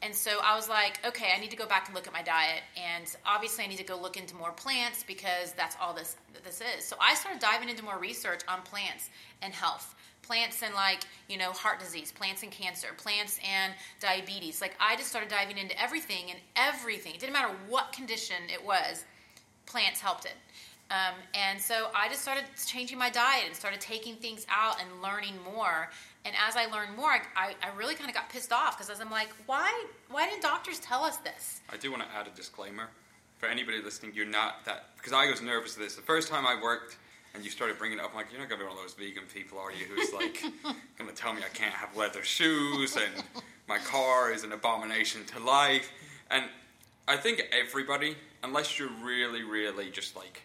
And 0.03 0.15
so 0.15 0.39
I 0.43 0.55
was 0.55 0.67
like, 0.67 0.99
okay, 1.05 1.31
I 1.35 1.39
need 1.39 1.51
to 1.51 1.55
go 1.55 1.67
back 1.67 1.85
and 1.85 1.95
look 1.95 2.07
at 2.07 2.13
my 2.13 2.23
diet, 2.23 2.63
and 2.75 3.05
obviously 3.23 3.63
I 3.63 3.67
need 3.67 3.77
to 3.77 3.83
go 3.83 3.95
look 3.95 4.17
into 4.17 4.35
more 4.35 4.51
plants 4.51 5.03
because 5.03 5.51
that's 5.51 5.77
all 5.79 5.93
this 5.93 6.15
this 6.43 6.59
is. 6.75 6.83
So 6.83 6.95
I 6.99 7.13
started 7.13 7.39
diving 7.39 7.69
into 7.69 7.83
more 7.83 7.99
research 7.99 8.41
on 8.47 8.63
plants 8.63 9.11
and 9.43 9.53
health 9.53 9.93
plants 10.31 10.63
and 10.63 10.73
like 10.73 11.01
you 11.27 11.37
know 11.37 11.51
heart 11.51 11.77
disease 11.77 12.09
plants 12.09 12.41
and 12.41 12.53
cancer 12.53 12.87
plants 12.95 13.37
and 13.45 13.73
diabetes. 13.99 14.61
Like 14.61 14.73
i 14.79 14.95
just 14.95 15.09
started 15.09 15.29
diving 15.29 15.57
into 15.57 15.79
everything 15.81 16.29
and 16.29 16.39
everything. 16.55 17.13
It 17.13 17.19
didn't 17.19 17.33
matter 17.33 17.53
what 17.67 17.91
condition 17.91 18.37
it 18.47 18.65
was 18.65 19.03
plants 19.65 19.99
helped 19.99 20.23
it. 20.23 20.35
Um, 20.89 21.15
and 21.33 21.59
so 21.59 21.89
i 21.93 22.07
just 22.07 22.21
started 22.21 22.45
changing 22.65 22.97
my 22.97 23.09
diet 23.09 23.43
and 23.45 23.53
started 23.53 23.81
taking 23.81 24.15
things 24.15 24.47
out 24.49 24.77
and 24.79 25.01
learning 25.01 25.33
more. 25.53 25.89
And 26.23 26.33
as 26.47 26.55
i 26.55 26.65
learned 26.67 26.95
more 26.95 27.11
i, 27.35 27.53
I 27.61 27.75
really 27.77 27.95
kind 27.95 28.09
of 28.09 28.15
got 28.15 28.29
pissed 28.29 28.53
off 28.53 28.77
because 28.77 29.01
i'm 29.01 29.11
like 29.11 29.31
why 29.47 29.69
why 30.09 30.29
didn't 30.29 30.43
doctors 30.43 30.79
tell 30.79 31.03
us 31.03 31.17
this? 31.17 31.59
I 31.69 31.75
do 31.75 31.91
want 31.91 32.03
to 32.03 32.09
add 32.15 32.25
a 32.27 32.33
disclaimer 32.33 32.87
for 33.37 33.47
anybody 33.47 33.81
listening. 33.81 34.13
You're 34.15 34.25
not 34.27 34.63
that 34.63 34.85
because 34.95 35.11
i 35.11 35.29
was 35.29 35.41
nervous 35.41 35.75
of 35.75 35.81
this. 35.81 35.95
The 35.95 36.01
first 36.13 36.29
time 36.29 36.47
i 36.47 36.55
worked 36.61 36.95
and 37.33 37.43
you 37.43 37.49
started 37.49 37.77
bringing 37.77 37.99
it 37.99 38.03
up, 38.03 38.11
I'm 38.11 38.17
like, 38.17 38.27
you're 38.31 38.39
not 38.39 38.49
gonna 38.49 38.61
be 38.61 38.67
one 38.67 38.77
of 38.77 38.83
those 38.83 38.93
vegan 38.93 39.23
people, 39.33 39.57
are 39.57 39.71
you? 39.71 39.85
Who's 39.85 40.13
like 40.13 40.43
gonna 40.97 41.11
tell 41.13 41.33
me 41.33 41.41
I 41.45 41.49
can't 41.49 41.73
have 41.73 41.95
leather 41.95 42.23
shoes 42.23 42.95
and 42.95 43.25
my 43.67 43.77
car 43.79 44.31
is 44.31 44.43
an 44.43 44.51
abomination 44.51 45.23
to 45.25 45.39
life. 45.39 45.91
And 46.29 46.45
I 47.07 47.17
think 47.17 47.43
everybody, 47.51 48.15
unless 48.43 48.77
you're 48.77 48.91
really, 49.01 49.43
really 49.43 49.89
just 49.89 50.15
like 50.15 50.43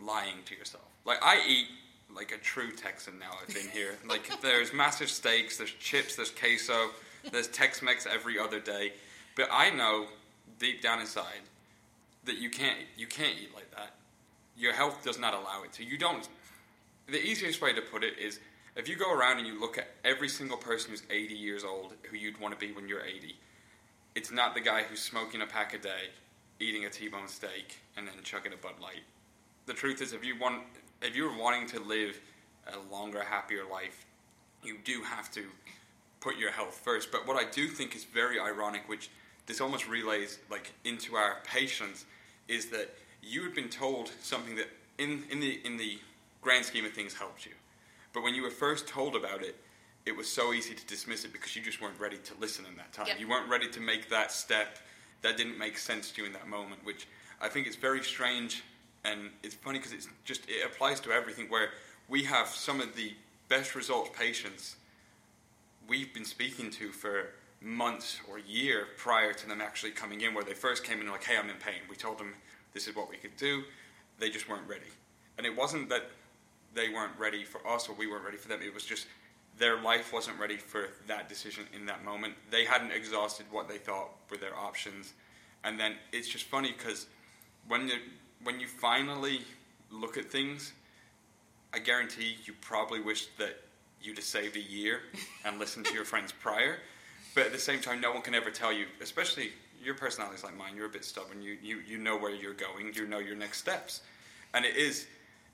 lying 0.00 0.36
to 0.46 0.54
yourself. 0.54 0.84
Like 1.04 1.18
I 1.22 1.42
eat 1.46 1.66
like 2.14 2.32
a 2.32 2.38
true 2.38 2.72
Texan 2.72 3.18
now. 3.18 3.30
I've 3.40 3.54
been 3.54 3.68
here. 3.68 3.96
Like 4.08 4.40
there's 4.40 4.72
massive 4.72 5.10
steaks, 5.10 5.56
there's 5.58 5.72
chips, 5.72 6.16
there's 6.16 6.30
queso, 6.30 6.90
there's 7.30 7.48
Tex-Mex 7.48 8.06
every 8.06 8.38
other 8.38 8.60
day. 8.60 8.92
But 9.34 9.48
I 9.52 9.70
know 9.70 10.06
deep 10.58 10.80
down 10.80 11.00
inside 11.00 11.42
that 12.24 12.38
you 12.38 12.50
can't 12.50 12.78
you 12.96 13.06
can't 13.06 13.34
eat 13.40 13.54
like 13.54 13.70
that 13.72 13.95
your 14.56 14.72
health 14.72 15.04
does 15.04 15.18
not 15.18 15.34
allow 15.34 15.62
it 15.64 15.72
to. 15.74 15.84
You 15.84 15.98
don't. 15.98 16.28
The 17.08 17.22
easiest 17.22 17.60
way 17.60 17.72
to 17.72 17.82
put 17.82 18.02
it 18.02 18.18
is 18.18 18.40
if 18.74 18.88
you 18.88 18.96
go 18.96 19.12
around 19.12 19.38
and 19.38 19.46
you 19.46 19.58
look 19.58 19.78
at 19.78 19.88
every 20.04 20.28
single 20.28 20.56
person 20.56 20.90
who's 20.90 21.02
80 21.10 21.34
years 21.34 21.64
old 21.64 21.94
who 22.10 22.16
you'd 22.16 22.40
want 22.40 22.58
to 22.58 22.66
be 22.66 22.72
when 22.72 22.88
you're 22.88 23.04
80, 23.04 23.36
it's 24.14 24.30
not 24.30 24.54
the 24.54 24.60
guy 24.60 24.82
who's 24.82 25.00
smoking 25.00 25.42
a 25.42 25.46
pack 25.46 25.74
a 25.74 25.78
day, 25.78 26.10
eating 26.58 26.84
a 26.84 26.90
T-bone 26.90 27.28
steak, 27.28 27.80
and 27.96 28.06
then 28.06 28.14
chugging 28.22 28.52
a 28.52 28.56
Bud 28.56 28.80
Light. 28.80 29.02
The 29.66 29.74
truth 29.74 30.00
is, 30.00 30.12
if 30.12 30.24
you 30.24 30.38
want, 30.38 30.62
if 31.02 31.14
you're 31.14 31.36
wanting 31.36 31.66
to 31.68 31.80
live 31.80 32.20
a 32.72 32.92
longer, 32.92 33.22
happier 33.22 33.62
life, 33.70 34.06
you 34.62 34.78
do 34.84 35.02
have 35.02 35.30
to 35.32 35.44
put 36.20 36.36
your 36.36 36.50
health 36.50 36.80
first. 36.82 37.12
But 37.12 37.26
what 37.26 37.36
I 37.36 37.48
do 37.50 37.68
think 37.68 37.94
is 37.94 38.04
very 38.04 38.40
ironic, 38.40 38.88
which 38.88 39.10
this 39.46 39.60
almost 39.60 39.88
relays 39.88 40.38
like 40.50 40.72
into 40.84 41.14
our 41.14 41.36
patients, 41.44 42.04
is 42.48 42.66
that 42.70 42.94
you 43.26 43.42
had 43.42 43.54
been 43.54 43.68
told 43.68 44.10
something 44.22 44.56
that 44.56 44.68
in, 44.98 45.24
in 45.30 45.40
the 45.40 45.60
in 45.64 45.76
the 45.76 45.98
grand 46.42 46.64
scheme 46.64 46.84
of 46.84 46.92
things 46.92 47.14
helped 47.14 47.44
you. 47.44 47.52
But 48.12 48.22
when 48.22 48.34
you 48.34 48.42
were 48.42 48.50
first 48.50 48.86
told 48.86 49.16
about 49.16 49.42
it, 49.42 49.56
it 50.06 50.16
was 50.16 50.28
so 50.28 50.52
easy 50.52 50.74
to 50.74 50.86
dismiss 50.86 51.24
it 51.24 51.32
because 51.32 51.54
you 51.56 51.62
just 51.62 51.82
weren't 51.82 51.98
ready 51.98 52.18
to 52.18 52.32
listen 52.40 52.64
in 52.64 52.76
that 52.76 52.92
time. 52.92 53.06
Yep. 53.08 53.20
You 53.20 53.28
weren't 53.28 53.50
ready 53.50 53.68
to 53.68 53.80
make 53.80 54.08
that 54.10 54.32
step 54.32 54.78
that 55.22 55.36
didn't 55.36 55.58
make 55.58 55.76
sense 55.76 56.12
to 56.12 56.22
you 56.22 56.26
in 56.26 56.32
that 56.34 56.46
moment, 56.46 56.84
which 56.84 57.06
I 57.40 57.48
think 57.48 57.66
is 57.66 57.76
very 57.76 58.02
strange 58.02 58.62
and 59.06 59.30
it's 59.42 59.54
funny 59.54 59.78
because 59.78 59.92
it's 59.92 60.08
just 60.24 60.48
it 60.48 60.64
applies 60.64 61.00
to 61.00 61.12
everything 61.12 61.46
where 61.48 61.70
we 62.08 62.24
have 62.24 62.48
some 62.48 62.80
of 62.80 62.94
the 62.96 63.12
best 63.48 63.74
results 63.74 64.10
patients 64.18 64.76
we've 65.88 66.12
been 66.12 66.24
speaking 66.24 66.70
to 66.70 66.88
for 66.90 67.30
months 67.60 68.20
or 68.28 68.38
a 68.38 68.42
year 68.42 68.88
prior 68.96 69.32
to 69.32 69.48
them 69.48 69.60
actually 69.60 69.92
coming 69.92 70.20
in 70.20 70.34
where 70.34 70.44
they 70.44 70.52
first 70.52 70.84
came 70.84 71.00
in 71.00 71.08
like 71.08 71.24
hey 71.24 71.36
i'm 71.38 71.48
in 71.48 71.56
pain 71.56 71.80
we 71.88 71.96
told 71.96 72.18
them 72.18 72.34
this 72.76 72.86
is 72.86 72.94
what 72.94 73.08
we 73.08 73.16
could 73.16 73.34
do. 73.38 73.62
They 74.18 74.28
just 74.28 74.50
weren't 74.50 74.68
ready. 74.68 74.92
And 75.38 75.46
it 75.46 75.56
wasn't 75.56 75.88
that 75.88 76.10
they 76.74 76.90
weren't 76.90 77.18
ready 77.18 77.42
for 77.42 77.66
us 77.66 77.88
or 77.88 77.94
we 77.94 78.06
weren't 78.06 78.24
ready 78.24 78.36
for 78.36 78.48
them. 78.48 78.60
It 78.62 78.74
was 78.74 78.84
just 78.84 79.06
their 79.58 79.80
life 79.80 80.12
wasn't 80.12 80.38
ready 80.38 80.58
for 80.58 80.90
that 81.06 81.26
decision 81.26 81.64
in 81.74 81.86
that 81.86 82.04
moment. 82.04 82.34
They 82.50 82.66
hadn't 82.66 82.92
exhausted 82.92 83.46
what 83.50 83.66
they 83.66 83.78
thought 83.78 84.10
were 84.30 84.36
their 84.36 84.54
options. 84.54 85.14
And 85.64 85.80
then 85.80 85.94
it's 86.12 86.28
just 86.28 86.44
funny 86.44 86.74
because 86.76 87.06
when 87.66 87.88
you 87.88 87.94
when 88.44 88.60
you 88.60 88.66
finally 88.66 89.40
look 89.90 90.18
at 90.18 90.30
things 90.30 90.72
i 91.72 91.78
guarantee 91.78 92.36
you 92.44 92.52
probably 92.60 93.00
wish 93.00 93.28
that 93.38 93.56
you'd 94.02 94.18
have 94.18 94.24
saved 94.24 94.56
a 94.56 94.60
year 94.60 95.00
and 95.44 95.58
listened 95.58 95.86
to 95.86 95.94
your 95.94 96.04
friends 96.04 96.30
prior. 96.32 96.78
But 97.34 97.46
at 97.46 97.52
the 97.52 97.58
same 97.58 97.80
time, 97.80 98.00
no 98.00 98.12
one 98.12 98.22
can 98.22 98.34
ever 98.34 98.50
tell 98.50 98.72
you, 98.72 98.86
especially 99.00 99.52
your 99.86 99.94
personality 99.94 100.36
is 100.36 100.44
like 100.44 100.56
mine. 100.56 100.76
You're 100.76 100.86
a 100.86 100.90
bit 100.90 101.04
stubborn. 101.04 101.40
You, 101.40 101.56
you, 101.62 101.78
you 101.86 101.96
know 101.96 102.18
where 102.18 102.34
you're 102.34 102.54
going. 102.54 102.92
You 102.92 103.06
know 103.06 103.20
your 103.20 103.36
next 103.36 103.58
steps. 103.58 104.02
And 104.52 104.64
it 104.64 104.76
is, 104.76 105.06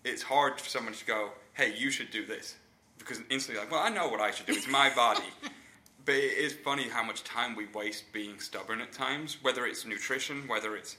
it's 0.05 0.23
hard 0.23 0.59
for 0.59 0.69
someone 0.69 0.95
to 0.95 1.05
go, 1.05 1.31
hey, 1.53 1.75
you 1.77 1.91
should 1.91 2.11
do 2.11 2.25
this. 2.25 2.57
Because 2.99 3.21
instantly, 3.31 3.63
like, 3.63 3.71
well, 3.71 3.83
I 3.83 3.91
know 3.91 4.09
what 4.09 4.21
I 4.21 4.31
should 4.31 4.47
do. 4.47 4.55
It's 4.55 4.69
my 4.69 4.91
body. 4.95 5.25
but 6.05 6.15
it 6.15 6.39
is 6.39 6.55
funny 6.55 6.89
how 6.89 7.05
much 7.05 7.25
time 7.25 7.55
we 7.55 7.67
waste 7.75 8.11
being 8.13 8.41
stubborn 8.41 8.81
at 8.81 8.93
times, 8.93 9.37
whether 9.43 9.67
it's 9.67 9.85
nutrition, 9.85 10.49
whether 10.49 10.77
it's 10.77 10.97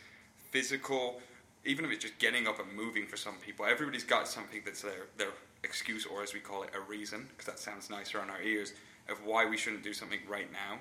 physical, 0.51 1.19
even 1.65 1.85
if 1.85 1.91
it's 1.91 2.03
just 2.03 2.19
getting 2.19 2.47
up 2.47 2.59
and 2.59 2.71
moving 2.73 3.07
for 3.07 3.17
some 3.17 3.35
people. 3.35 3.65
Everybody's 3.65 4.03
got 4.03 4.27
something 4.27 4.61
that's 4.63 4.81
their, 4.81 5.07
their 5.17 5.31
excuse, 5.63 6.05
or 6.05 6.21
as 6.21 6.33
we 6.33 6.39
call 6.39 6.63
it, 6.63 6.69
a 6.75 6.79
reason, 6.79 7.25
because 7.29 7.45
that 7.45 7.57
sounds 7.57 7.89
nicer 7.89 8.19
on 8.19 8.29
our 8.29 8.41
ears 8.41 8.73
of 9.09 9.25
why 9.25 9.45
we 9.45 9.57
shouldn't 9.57 9.83
do 9.83 9.93
something 9.93 10.19
right 10.29 10.51
now. 10.51 10.77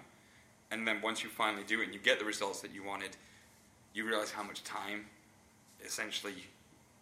And 0.72 0.88
then 0.88 1.02
once 1.02 1.22
you 1.22 1.28
finally 1.28 1.64
do 1.64 1.80
it 1.82 1.84
and 1.84 1.94
you 1.94 2.00
get 2.00 2.18
the 2.18 2.24
results 2.24 2.62
that 2.62 2.74
you 2.74 2.82
wanted, 2.82 3.10
you 3.92 4.06
realize 4.06 4.30
how 4.30 4.42
much 4.42 4.64
time 4.64 5.04
essentially 5.84 6.32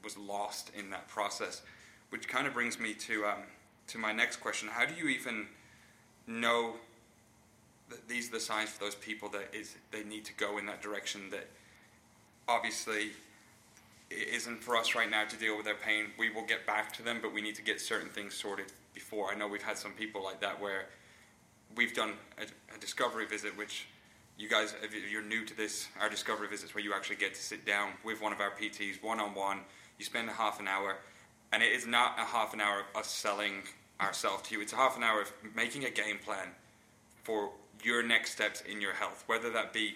was 0.03 0.19
lost 0.19 0.73
in 0.77 0.91
that 0.91 1.07
process. 1.09 1.62
Which 2.11 2.27
kind 2.27 2.49
of 2.49 2.53
brings 2.55 2.81
me 2.81 2.95
to 2.95 3.25
um, 3.27 3.43
to 3.87 3.99
my 3.99 4.12
next 4.12 4.37
question: 4.37 4.69
How 4.69 4.85
do 4.85 4.95
you 4.95 5.09
even 5.09 5.47
know 6.27 6.75
that 7.89 8.09
these 8.09 8.29
are 8.29 8.33
the 8.33 8.41
signs 8.41 8.71
for 8.71 8.85
those 8.85 8.97
people 8.97 9.29
that 9.29 9.55
is 9.55 9.77
they 9.93 10.03
need 10.03 10.25
to 10.25 10.35
go 10.35 10.59
in 10.59 10.67
that 10.67 10.83
direction? 10.83 11.31
That 11.31 11.47
obviously 12.49 13.11
it 14.11 14.29
isn't 14.35 14.65
for 14.65 14.77
us 14.77 14.97
right 14.97 15.09
now 15.09 15.25
to 15.27 15.37
deal 15.37 15.57
with 15.57 15.65
their 15.65 15.77
pain. 15.77 16.07
We 16.19 16.31
will 16.31 16.45
get 16.45 16.67
back 16.67 16.93
to 16.95 17.05
them, 17.05 17.21
but 17.23 17.33
we 17.33 17.41
need 17.41 17.55
to 17.55 17.62
get 17.62 17.81
certain 17.81 18.09
things 18.09 18.35
sorted 18.35 18.67
before. 18.93 19.31
I 19.31 19.37
know 19.37 19.47
we've 19.47 19.62
had 19.62 19.79
some 19.79 19.93
people 19.93 20.25
like 20.25 20.41
that 20.41 20.61
where 20.61 20.87
we've 21.77 21.95
done 21.95 22.12
a, 22.39 22.43
a, 22.75 22.79
discovery 22.79 23.27
visit, 23.27 23.57
which 23.57 23.87
you 24.39 24.49
guys, 24.49 24.75
if 24.83 24.95
you're 25.11 25.23
new 25.23 25.45
to 25.45 25.57
this, 25.57 25.89
our 26.00 26.09
discovery 26.09 26.49
visits 26.49 26.75
where 26.75 26.83
you 26.83 26.93
actually 26.93 27.17
get 27.17 27.35
to 27.35 27.43
sit 27.43 27.67
down 27.67 27.93
with 28.05 28.21
one 28.21 28.33
of 28.33 28.41
our 28.41 28.50
PTs 28.50 29.03
one 29.03 29.21
on 29.21 29.35
one. 29.35 29.61
You 29.99 30.05
spend 30.05 30.29
a 30.29 30.33
half 30.33 30.61
an 30.61 30.69
hour, 30.69 30.97
and 31.53 31.62
it 31.62 31.73
is 31.73 31.87
not 31.87 32.19
a 32.19 32.25
half 32.25 32.55
an 32.55 32.61
hour 32.61 32.81
of 32.81 33.00
us 33.00 33.09
selling 33.09 33.62
ourselves 34.00 34.49
to 34.49 34.55
you. 34.55 34.62
It's 34.62 34.73
a 34.73 34.77
half 34.77 34.97
an 34.97 35.03
hour 35.03 35.21
of 35.21 35.33
making 35.55 35.85
a 35.85 35.91
game 35.91 36.19
plan 36.25 36.49
for 37.23 37.50
your 37.83 38.03
next 38.03 38.33
steps 38.33 38.62
in 38.62 38.81
your 38.81 38.95
health, 38.95 39.25
whether 39.27 39.50
that 39.50 39.73
be 39.73 39.95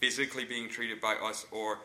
physically 0.00 0.44
being 0.44 0.68
treated 0.68 1.00
by 1.00 1.14
us 1.14 1.46
or 1.50 1.78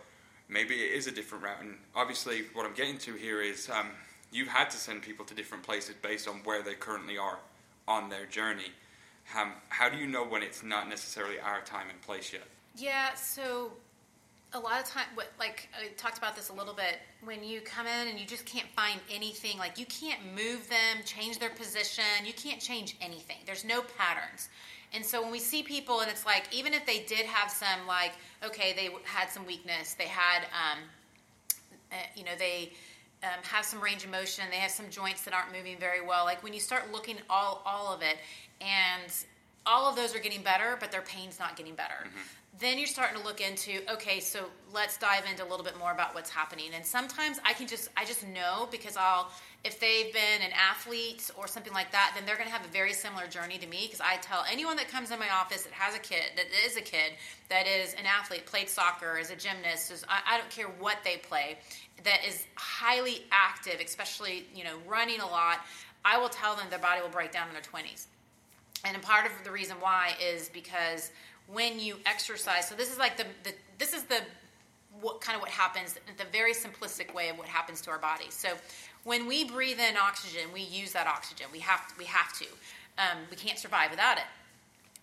maybe 0.50 0.76
it 0.76 0.94
is 0.94 1.08
a 1.08 1.12
different 1.12 1.44
route. 1.44 1.62
And 1.62 1.76
obviously, 1.96 2.44
what 2.54 2.66
I'm 2.66 2.74
getting 2.74 2.98
to 3.00 3.14
here 3.14 3.42
is 3.42 3.70
um, 3.70 3.88
you've 4.32 4.50
had 4.50 4.70
to 4.72 4.78
send 4.78 5.02
people 5.02 5.26
to 5.26 5.34
different 5.34 5.64
places 5.64 5.96
based 6.02 6.28
on 6.28 6.36
where 6.44 6.62
they 6.62 6.74
currently 6.74 7.18
are 7.18 7.40
on 7.88 8.10
their 8.10 8.26
journey. 8.26 8.72
Um, 9.40 9.54
how 9.70 9.90
do 9.90 9.98
you 9.98 10.08
know 10.08 10.25
when 10.25 10.44
it's 10.44 10.63
not 10.63 10.90
necessarily 10.90 11.40
our 11.40 11.62
time 11.62 11.88
and 11.90 12.01
place 12.01 12.34
yet? 12.34 12.44
Yeah, 12.75 13.13
so 13.13 13.72
a 14.54 14.60
lot 14.60 14.82
of 14.82 14.86
time, 14.86 15.06
what, 15.13 15.28
like 15.40 15.70
I 15.74 15.88
talked 15.96 16.18
about 16.18 16.36
this 16.36 16.50
a 16.50 16.54
little 16.54 16.74
bit, 16.74 17.00
when 17.24 17.44
you 17.44 17.62
come 17.62 17.88
in 17.88 18.08
and 18.10 18.20
you 18.20 18.25
just 18.25 18.46
can't 18.46 18.68
find 18.75 19.00
anything, 19.10 19.58
like 19.58 19.78
you 19.80 19.86
can't 19.86 20.20
move 20.36 20.68
them, 20.70 21.04
change 21.06 21.40
their 21.40 21.51
position, 21.51 22.04
you 22.25 22.34
can't 22.34 22.60
change 22.60 22.98
anything. 23.01 23.38
There's 23.46 23.63
no 23.63 23.82
patterns. 23.98 24.50
And 24.94 25.06
so 25.06 25.22
when 25.22 25.32
we 25.32 25.40
see 25.40 25.63
people, 25.63 26.01
and 26.01 26.12
it's 26.12 26.25
like, 26.25 26.44
even 26.51 26.74
if 26.74 26.86
they 26.86 27.00
did 27.04 27.25
have 27.25 27.50
some, 27.50 27.88
like, 27.88 28.12
okay, 28.44 28.74
they 28.74 28.90
had 29.06 29.30
some 29.30 29.46
weakness, 29.46 29.94
they 29.94 30.08
had, 30.08 30.44
um, 30.51 30.80
uh, 31.94 31.96
you 32.16 32.25
know, 32.25 32.36
they 32.38 32.74
um, 33.24 33.44
have 33.44 33.66
some 33.66 33.80
range 33.82 34.04
of 34.04 34.10
motion, 34.10 34.46
they 34.50 34.58
have 34.58 34.72
some 34.72 34.90
joints 34.90 35.24
that 35.24 35.34
aren't 35.34 35.51
moving 35.56 35.78
very 35.78 36.01
well. 36.01 36.25
Like 36.25 36.44
when 36.44 36.54
you 36.54 36.60
start 36.60 36.92
looking 36.92 37.18
all 37.30 37.62
all 37.66 37.94
of 37.94 38.01
it, 38.01 38.18
and 38.60 39.12
all 39.66 39.90
of 39.90 39.96
those 39.96 40.16
are 40.16 40.20
getting 40.20 40.42
better, 40.42 40.78
but 40.80 40.92
their 40.92 41.01
pain's 41.01 41.40
not 41.40 41.56
getting 41.56 41.75
better. 41.75 42.06
Mm-hmm. 42.06 42.20
Then 42.60 42.77
you're 42.77 42.88
starting 42.88 43.17
to 43.20 43.25
look 43.25 43.39
into 43.39 43.79
okay, 43.91 44.20
so 44.20 44.46
let's 44.74 44.98
dive 44.98 45.24
into 45.29 45.43
a 45.43 45.48
little 45.48 45.63
bit 45.63 45.77
more 45.79 45.91
about 45.91 46.13
what's 46.13 46.29
happening. 46.29 46.72
And 46.75 46.86
sometimes 46.86 47.39
I 47.46 47.53
can 47.53 47.67
just 47.67 47.89
I 47.96 48.03
just 48.03 48.27
know 48.27 48.67
because 48.72 48.98
I'll 48.98 49.31
if 49.63 49.79
they've 49.79 50.12
been 50.12 50.41
an 50.43 50.51
athlete 50.53 51.29
or 51.38 51.48
something 51.48 51.72
like 51.72 51.91
that, 51.91 52.13
then 52.15 52.25
they're 52.25 52.36
going 52.36 52.48
to 52.48 52.53
have 52.53 52.65
a 52.65 52.70
very 52.70 52.93
similar 52.93 53.27
journey 53.27 53.58
to 53.60 53.67
me 53.67 53.84
because 53.86 54.01
I 54.01 54.17
tell 54.17 54.43
anyone 54.51 54.75
that 54.77 54.89
comes 54.89 55.12
in 55.12 55.20
my 55.20 55.29
office 55.29 55.63
that 55.63 55.74
has 55.74 55.96
a 55.96 56.00
kid 56.00 56.24
that 56.36 56.48
is 56.65 56.77
a 56.77 56.81
kid 56.81 57.13
that 57.50 57.67
is 57.67 57.93
an 57.93 58.05
athlete, 58.05 58.46
played 58.46 58.70
soccer, 58.70 59.17
is 59.17 59.29
a 59.29 59.36
gymnast, 59.36 59.91
is, 59.91 60.03
I, 60.10 60.22
I 60.31 60.38
don't 60.38 60.50
care 60.50 60.67
what 60.79 60.98
they 61.03 61.17
play, 61.17 61.58
that 62.03 62.25
is 62.27 62.46
highly 62.55 63.24
active, 63.31 63.79
especially 63.84 64.46
you 64.53 64.63
know 64.63 64.77
running 64.88 65.22
a 65.22 65.27
lot. 65.27 65.60
I 66.03 66.17
will 66.17 66.29
tell 66.29 66.55
them 66.55 66.65
their 66.70 66.79
body 66.79 67.01
will 67.01 67.10
break 67.10 67.31
down 67.31 67.48
in 67.48 67.53
their 67.53 67.62
20s 67.62 68.08
and 68.84 69.01
part 69.01 69.25
of 69.25 69.31
the 69.43 69.51
reason 69.51 69.77
why 69.79 70.13
is 70.22 70.50
because 70.50 71.12
when 71.48 71.80
you 71.80 71.98
exercise. 72.06 72.68
So 72.68 72.76
this 72.76 72.92
is 72.92 72.98
like 72.98 73.18
the, 73.18 73.26
the 73.44 73.54
this 73.78 73.94
is 73.94 74.04
the 74.04 74.22
what 75.00 75.22
kind 75.22 75.36
of 75.36 75.42
what 75.42 75.50
happens 75.50 75.96
the 76.18 76.26
very 76.32 76.54
simplistic 76.54 77.14
way 77.14 77.30
of 77.30 77.38
what 77.38 77.48
happens 77.48 77.82
to 77.82 77.92
our 77.92 78.00
body. 78.00 78.26
So 78.30 78.50
when 79.04 79.28
we 79.28 79.46
breathe 79.46 79.80
in 79.80 79.98
oxygen 79.98 80.52
we 80.54 80.62
use 80.62 80.94
that 80.94 81.08
oxygen. 81.08 81.48
We 81.52 81.60
have 81.60 81.82
we 81.98 82.06
have 82.06 82.34
to. 82.40 82.46
Um, 82.98 83.20
we 83.30 83.38
can't 83.38 83.58
survive 83.58 83.90
without 83.90 84.18
it. 84.18 84.26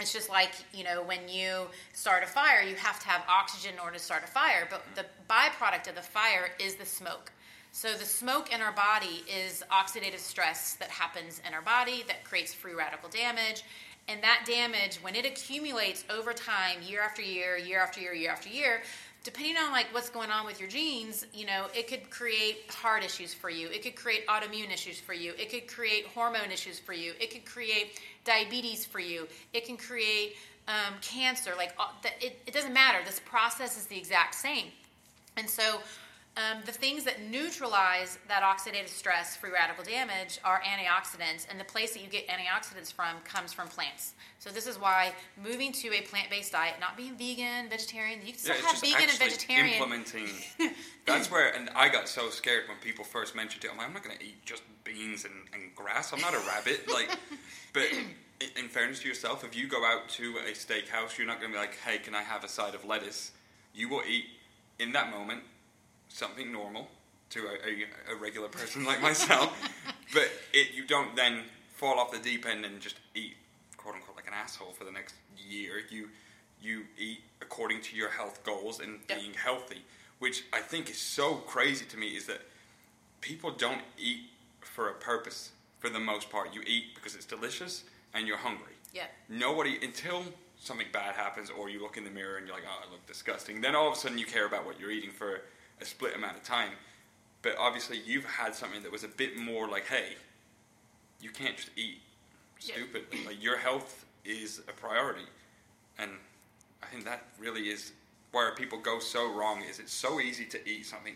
It's 0.00 0.12
just 0.12 0.28
like 0.28 0.52
you 0.72 0.84
know 0.84 1.02
when 1.02 1.28
you 1.28 1.66
start 1.92 2.22
a 2.22 2.26
fire 2.26 2.62
you 2.62 2.76
have 2.76 3.00
to 3.00 3.08
have 3.08 3.22
oxygen 3.28 3.74
in 3.74 3.80
order 3.80 3.96
to 3.96 4.02
start 4.02 4.22
a 4.24 4.28
fire 4.28 4.66
but 4.70 4.84
the 4.94 5.04
byproduct 5.28 5.88
of 5.88 5.94
the 5.94 6.02
fire 6.02 6.50
is 6.58 6.76
the 6.76 6.86
smoke. 6.86 7.32
So, 7.72 7.94
the 7.94 8.04
smoke 8.04 8.52
in 8.52 8.60
our 8.60 8.72
body 8.72 9.22
is 9.28 9.62
oxidative 9.70 10.18
stress 10.18 10.74
that 10.74 10.88
happens 10.88 11.40
in 11.46 11.54
our 11.54 11.62
body 11.62 12.02
that 12.08 12.24
creates 12.24 12.54
free 12.54 12.74
radical 12.74 13.08
damage. 13.08 13.62
And 14.08 14.22
that 14.22 14.44
damage, 14.46 14.96
when 15.02 15.14
it 15.14 15.26
accumulates 15.26 16.04
over 16.08 16.32
time, 16.32 16.78
year 16.82 17.02
after 17.02 17.20
year, 17.20 17.58
year 17.58 17.80
after 17.80 18.00
year, 18.00 18.14
year 18.14 18.30
after 18.30 18.48
year, 18.48 18.82
depending 19.22 19.56
on 19.58 19.70
like 19.70 19.86
what's 19.92 20.08
going 20.08 20.30
on 20.30 20.46
with 20.46 20.58
your 20.58 20.68
genes, 20.68 21.26
you 21.34 21.44
know, 21.44 21.66
it 21.74 21.88
could 21.88 22.08
create 22.08 22.70
heart 22.70 23.04
issues 23.04 23.34
for 23.34 23.50
you. 23.50 23.68
It 23.68 23.82
could 23.82 23.96
create 23.96 24.26
autoimmune 24.26 24.72
issues 24.72 24.98
for 24.98 25.12
you. 25.12 25.34
It 25.38 25.50
could 25.50 25.68
create 25.68 26.06
hormone 26.06 26.50
issues 26.50 26.78
for 26.78 26.94
you. 26.94 27.12
It 27.20 27.30
could 27.30 27.44
create 27.44 28.00
diabetes 28.24 28.86
for 28.86 29.00
you. 29.00 29.28
It 29.52 29.66
can 29.66 29.76
create 29.76 30.36
um, 30.68 30.94
cancer. 31.02 31.52
Like 31.56 31.74
uh, 31.78 31.88
it, 32.20 32.40
it 32.46 32.54
doesn't 32.54 32.72
matter. 32.72 32.98
This 33.04 33.20
process 33.20 33.76
is 33.76 33.86
the 33.86 33.98
exact 33.98 34.34
same. 34.34 34.66
And 35.36 35.48
so 35.48 35.80
Um, 36.38 36.58
the 36.64 36.72
things 36.72 37.02
that 37.02 37.20
neutralize 37.20 38.16
that 38.28 38.44
oxidative 38.44 38.86
stress, 38.86 39.34
free 39.34 39.50
radical 39.50 39.82
damage, 39.82 40.38
are 40.44 40.62
antioxidants, 40.62 41.48
and 41.50 41.58
the 41.58 41.64
place 41.64 41.94
that 41.94 42.00
you 42.00 42.08
get 42.08 42.28
antioxidants 42.28 42.92
from 42.92 43.16
comes 43.24 43.52
from 43.52 43.66
plants. 43.66 44.14
So 44.38 44.50
this 44.50 44.68
is 44.68 44.78
why 44.78 45.14
moving 45.42 45.72
to 45.72 45.92
a 45.92 46.02
plant-based 46.02 46.52
diet, 46.52 46.74
not 46.80 46.96
being 46.96 47.16
vegan, 47.16 47.68
vegetarian, 47.68 48.20
you 48.20 48.32
can 48.32 48.38
still 48.38 48.54
Yeah, 48.54 48.66
have 48.68 48.80
vegan 48.80 49.08
and 49.08 49.18
vegetarian. 49.18 49.74
implementing. 49.74 50.28
That's 51.06 51.28
where, 51.28 51.52
and 51.52 51.70
I 51.74 51.88
got 51.88 52.08
so 52.08 52.30
scared 52.30 52.68
when 52.68 52.76
people 52.78 53.04
first 53.04 53.34
mentioned 53.34 53.64
it. 53.64 53.72
I'm 53.72 53.76
like, 53.78 53.88
I'm 53.88 53.94
not 53.94 54.04
going 54.04 54.16
to 54.16 54.24
eat 54.24 54.44
just 54.44 54.62
beans 54.84 55.24
and, 55.24 55.34
and 55.52 55.74
grass. 55.74 56.12
I'm 56.12 56.20
not 56.20 56.34
a 56.34 56.40
rabbit. 56.46 56.82
Like, 56.92 57.10
but 57.72 57.88
in 58.56 58.68
fairness 58.68 59.00
to 59.00 59.08
yourself, 59.08 59.42
if 59.42 59.56
you 59.56 59.66
go 59.66 59.84
out 59.84 60.08
to 60.10 60.36
a 60.48 60.52
steakhouse, 60.52 61.18
you're 61.18 61.26
not 61.26 61.40
going 61.40 61.52
to 61.52 61.58
be 61.58 61.60
like, 61.60 61.76
hey, 61.84 61.98
can 61.98 62.14
I 62.14 62.22
have 62.22 62.44
a 62.44 62.48
side 62.48 62.76
of 62.76 62.84
lettuce? 62.84 63.32
You 63.74 63.88
will 63.88 64.02
eat 64.08 64.26
in 64.78 64.92
that 64.92 65.10
moment 65.10 65.42
something 66.08 66.50
normal 66.52 66.88
to 67.30 67.40
a, 67.46 68.12
a, 68.12 68.14
a 68.14 68.16
regular 68.16 68.48
person 68.48 68.84
like 68.84 69.00
myself, 69.02 69.52
but 70.14 70.28
it, 70.52 70.74
you 70.74 70.86
don't 70.86 71.14
then 71.14 71.40
fall 71.74 71.98
off 71.98 72.10
the 72.10 72.18
deep 72.18 72.46
end 72.46 72.64
and 72.64 72.80
just 72.80 72.96
eat 73.14 73.34
quote 73.76 73.94
unquote 73.94 74.16
like 74.16 74.26
an 74.26 74.32
asshole 74.34 74.72
for 74.72 74.84
the 74.84 74.92
next 74.92 75.14
year. 75.36 75.82
You 75.90 76.08
you 76.60 76.82
eat 76.98 77.20
according 77.40 77.80
to 77.82 77.96
your 77.96 78.10
health 78.10 78.42
goals 78.44 78.80
and 78.80 78.98
Yep. 79.08 79.18
being 79.20 79.32
healthy, 79.34 79.82
which 80.18 80.44
I 80.52 80.60
think 80.60 80.90
is 80.90 80.98
so 80.98 81.34
crazy 81.36 81.84
to 81.86 81.96
me 81.96 82.08
is 82.16 82.26
that 82.26 82.40
people 83.20 83.50
don't 83.52 83.82
eat 83.98 84.22
for 84.60 84.88
a 84.88 84.94
purpose 84.94 85.50
for 85.78 85.88
the 85.88 86.00
most 86.00 86.30
part. 86.30 86.52
You 86.54 86.62
eat 86.66 86.94
because 86.94 87.14
it's 87.14 87.24
delicious 87.26 87.84
and 88.14 88.26
you're 88.26 88.36
hungry. 88.38 88.72
Yeah. 88.92 89.04
Nobody 89.28 89.78
until 89.82 90.24
something 90.58 90.86
bad 90.92 91.14
happens 91.14 91.50
or 91.50 91.68
you 91.68 91.80
look 91.80 91.96
in 91.96 92.02
the 92.04 92.10
mirror 92.10 92.36
and 92.38 92.46
you're 92.46 92.56
like, 92.56 92.64
oh, 92.66 92.84
I 92.88 92.90
look 92.90 93.06
disgusting. 93.06 93.60
Then 93.60 93.76
all 93.76 93.86
of 93.88 93.92
a 93.94 93.96
sudden 93.96 94.18
you 94.18 94.26
care 94.26 94.46
about 94.46 94.66
what 94.66 94.80
you're 94.80 94.90
eating 94.90 95.10
for 95.10 95.42
a 95.80 95.84
split 95.84 96.14
amount 96.14 96.36
of 96.36 96.42
time. 96.42 96.72
But 97.42 97.56
obviously 97.58 98.00
you've 98.04 98.24
had 98.24 98.54
something 98.54 98.82
that 98.82 98.92
was 98.92 99.04
a 99.04 99.08
bit 99.08 99.36
more 99.36 99.68
like, 99.68 99.86
hey, 99.86 100.16
you 101.20 101.30
can't 101.30 101.56
just 101.56 101.70
eat 101.76 102.00
Yeah. 102.60 102.74
Like 103.26 103.42
your 103.42 103.56
health 103.56 104.04
is 104.24 104.60
a 104.68 104.72
priority, 104.72 105.26
and 105.98 106.10
I 106.82 106.86
think 106.86 107.04
that 107.04 107.22
really 107.38 107.68
is 107.68 107.92
where 108.32 108.54
people 108.54 108.78
go 108.78 108.98
so 108.98 109.32
wrong. 109.32 109.62
Is 109.62 109.78
it's 109.78 109.92
so 109.92 110.20
easy 110.20 110.44
to 110.46 110.68
eat 110.68 110.86
something. 110.86 111.14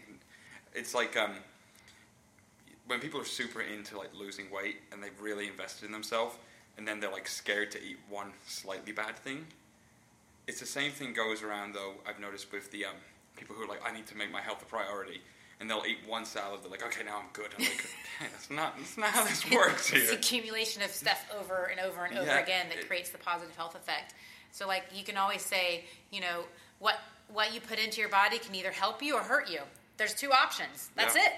It's 0.74 0.94
like 0.94 1.16
um, 1.16 1.32
when 2.86 3.00
people 3.00 3.20
are 3.20 3.24
super 3.24 3.60
into 3.60 3.98
like 3.98 4.10
losing 4.14 4.50
weight 4.50 4.76
and 4.92 5.02
they've 5.02 5.20
really 5.20 5.48
invested 5.48 5.86
in 5.86 5.92
themselves, 5.92 6.36
and 6.76 6.86
then 6.86 7.00
they're 7.00 7.10
like 7.10 7.28
scared 7.28 7.70
to 7.72 7.82
eat 7.82 7.98
one 8.08 8.32
slightly 8.46 8.92
bad 8.92 9.16
thing. 9.16 9.46
It's 10.46 10.60
the 10.60 10.66
same 10.66 10.92
thing 10.92 11.12
goes 11.12 11.42
around 11.42 11.74
though. 11.74 11.94
I've 12.06 12.20
noticed 12.20 12.52
with 12.52 12.70
the 12.70 12.86
um, 12.86 12.96
people 13.36 13.54
who 13.56 13.62
are 13.64 13.68
like, 13.68 13.80
I 13.84 13.92
need 13.94 14.06
to 14.08 14.16
make 14.16 14.30
my 14.30 14.40
health 14.40 14.62
a 14.62 14.66
priority, 14.66 15.20
and 15.60 15.68
they'll 15.70 15.84
eat 15.86 15.98
one 16.06 16.24
salad. 16.24 16.60
They're 16.62 16.70
like, 16.70 16.84
okay, 16.84 17.04
now 17.04 17.18
I'm 17.18 17.28
good. 17.32 17.48
I'm 17.58 17.64
like, 17.64 17.86
that's 18.20 18.50
not 18.50 18.76
that's 18.78 18.96
not 18.98 19.10
how 19.10 19.24
this 19.24 19.48
works 19.54 19.88
here. 19.88 20.02
It's 20.02 20.12
accumulation 20.12 20.82
of 20.82 20.90
stuff 20.90 21.24
over 21.38 21.64
and 21.70 21.80
over 21.80 22.04
and 22.04 22.16
over 22.16 22.26
Yeah, 22.26 22.38
again 22.40 22.66
that 22.70 22.78
it- 22.78 22.86
creates 22.88 23.10
the 23.10 23.18
positive 23.18 23.56
health 23.56 23.74
effect. 23.74 24.14
So, 24.50 24.66
like, 24.66 24.84
you 24.94 25.02
can 25.02 25.16
always 25.16 25.42
say, 25.42 25.84
you 26.10 26.20
know, 26.20 26.44
what 26.78 26.96
what 27.32 27.54
you 27.54 27.60
put 27.60 27.78
into 27.78 28.00
your 28.00 28.10
body 28.10 28.38
can 28.38 28.54
either 28.54 28.70
help 28.70 29.02
you 29.02 29.14
or 29.16 29.22
hurt 29.22 29.48
you. 29.50 29.60
There's 29.96 30.14
two 30.14 30.30
options. 30.32 30.90
That's 30.96 31.14
Yeah. 31.16 31.22
it. 31.26 31.32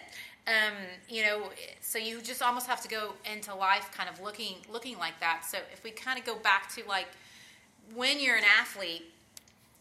Um, 0.47 0.75
you 1.09 1.23
know, 1.23 1.51
so 1.81 1.97
you 1.99 2.21
just 2.21 2.43
almost 2.43 2.67
have 2.67 2.83
to 2.83 2.89
go 2.89 3.15
into 3.33 3.55
life 3.55 3.91
kind 3.97 4.11
of 4.11 4.21
looking 4.21 4.57
looking 4.71 4.99
like 4.99 5.19
that. 5.21 5.45
So, 5.49 5.59
if 5.73 5.83
we 5.85 5.91
kind 5.93 6.19
of 6.19 6.25
go 6.25 6.35
back 6.37 6.75
to 6.75 6.83
like 6.89 7.07
when 7.95 8.19
you're 8.21 8.37
an 8.37 8.45
athlete, 8.59 9.05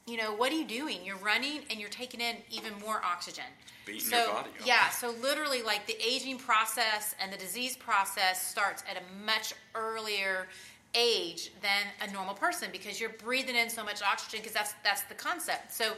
you 0.06 0.18
know, 0.18 0.34
what 0.34 0.52
are 0.52 0.56
you 0.56 0.66
doing? 0.66 0.98
You're 1.04 1.18
running 1.18 1.62
and 1.70 1.80
you're 1.80 1.90
taking 1.90 2.20
in 2.20 2.36
even 2.52 2.74
more 2.86 3.02
oxygen. 3.04 3.46
Beating 3.86 4.02
so, 4.02 4.18
your 4.18 4.34
body 4.34 4.50
up. 4.60 4.68
Yeah, 4.68 4.90
so 4.90 5.14
literally, 5.22 5.62
like 5.62 5.88
the 5.88 5.98
aging 6.06 6.38
process 6.38 7.16
and 7.22 7.32
the 7.32 7.38
disease 7.38 7.76
process 7.76 8.46
starts 8.46 8.84
at 8.90 8.98
a 8.98 9.26
much 9.26 9.54
earlier 9.76 10.48
age 10.96 11.52
than 11.62 11.88
a 12.08 12.12
normal 12.14 12.34
person 12.36 12.70
because 12.72 13.00
you're 13.00 13.10
breathing 13.12 13.56
in 13.56 13.70
so 13.70 13.84
much 13.84 14.02
oxygen 14.04 14.40
because 14.40 14.54
that's 14.54 14.74
that's 14.84 15.02
the 15.04 15.16
concept. 15.16 15.74
So 15.74 15.94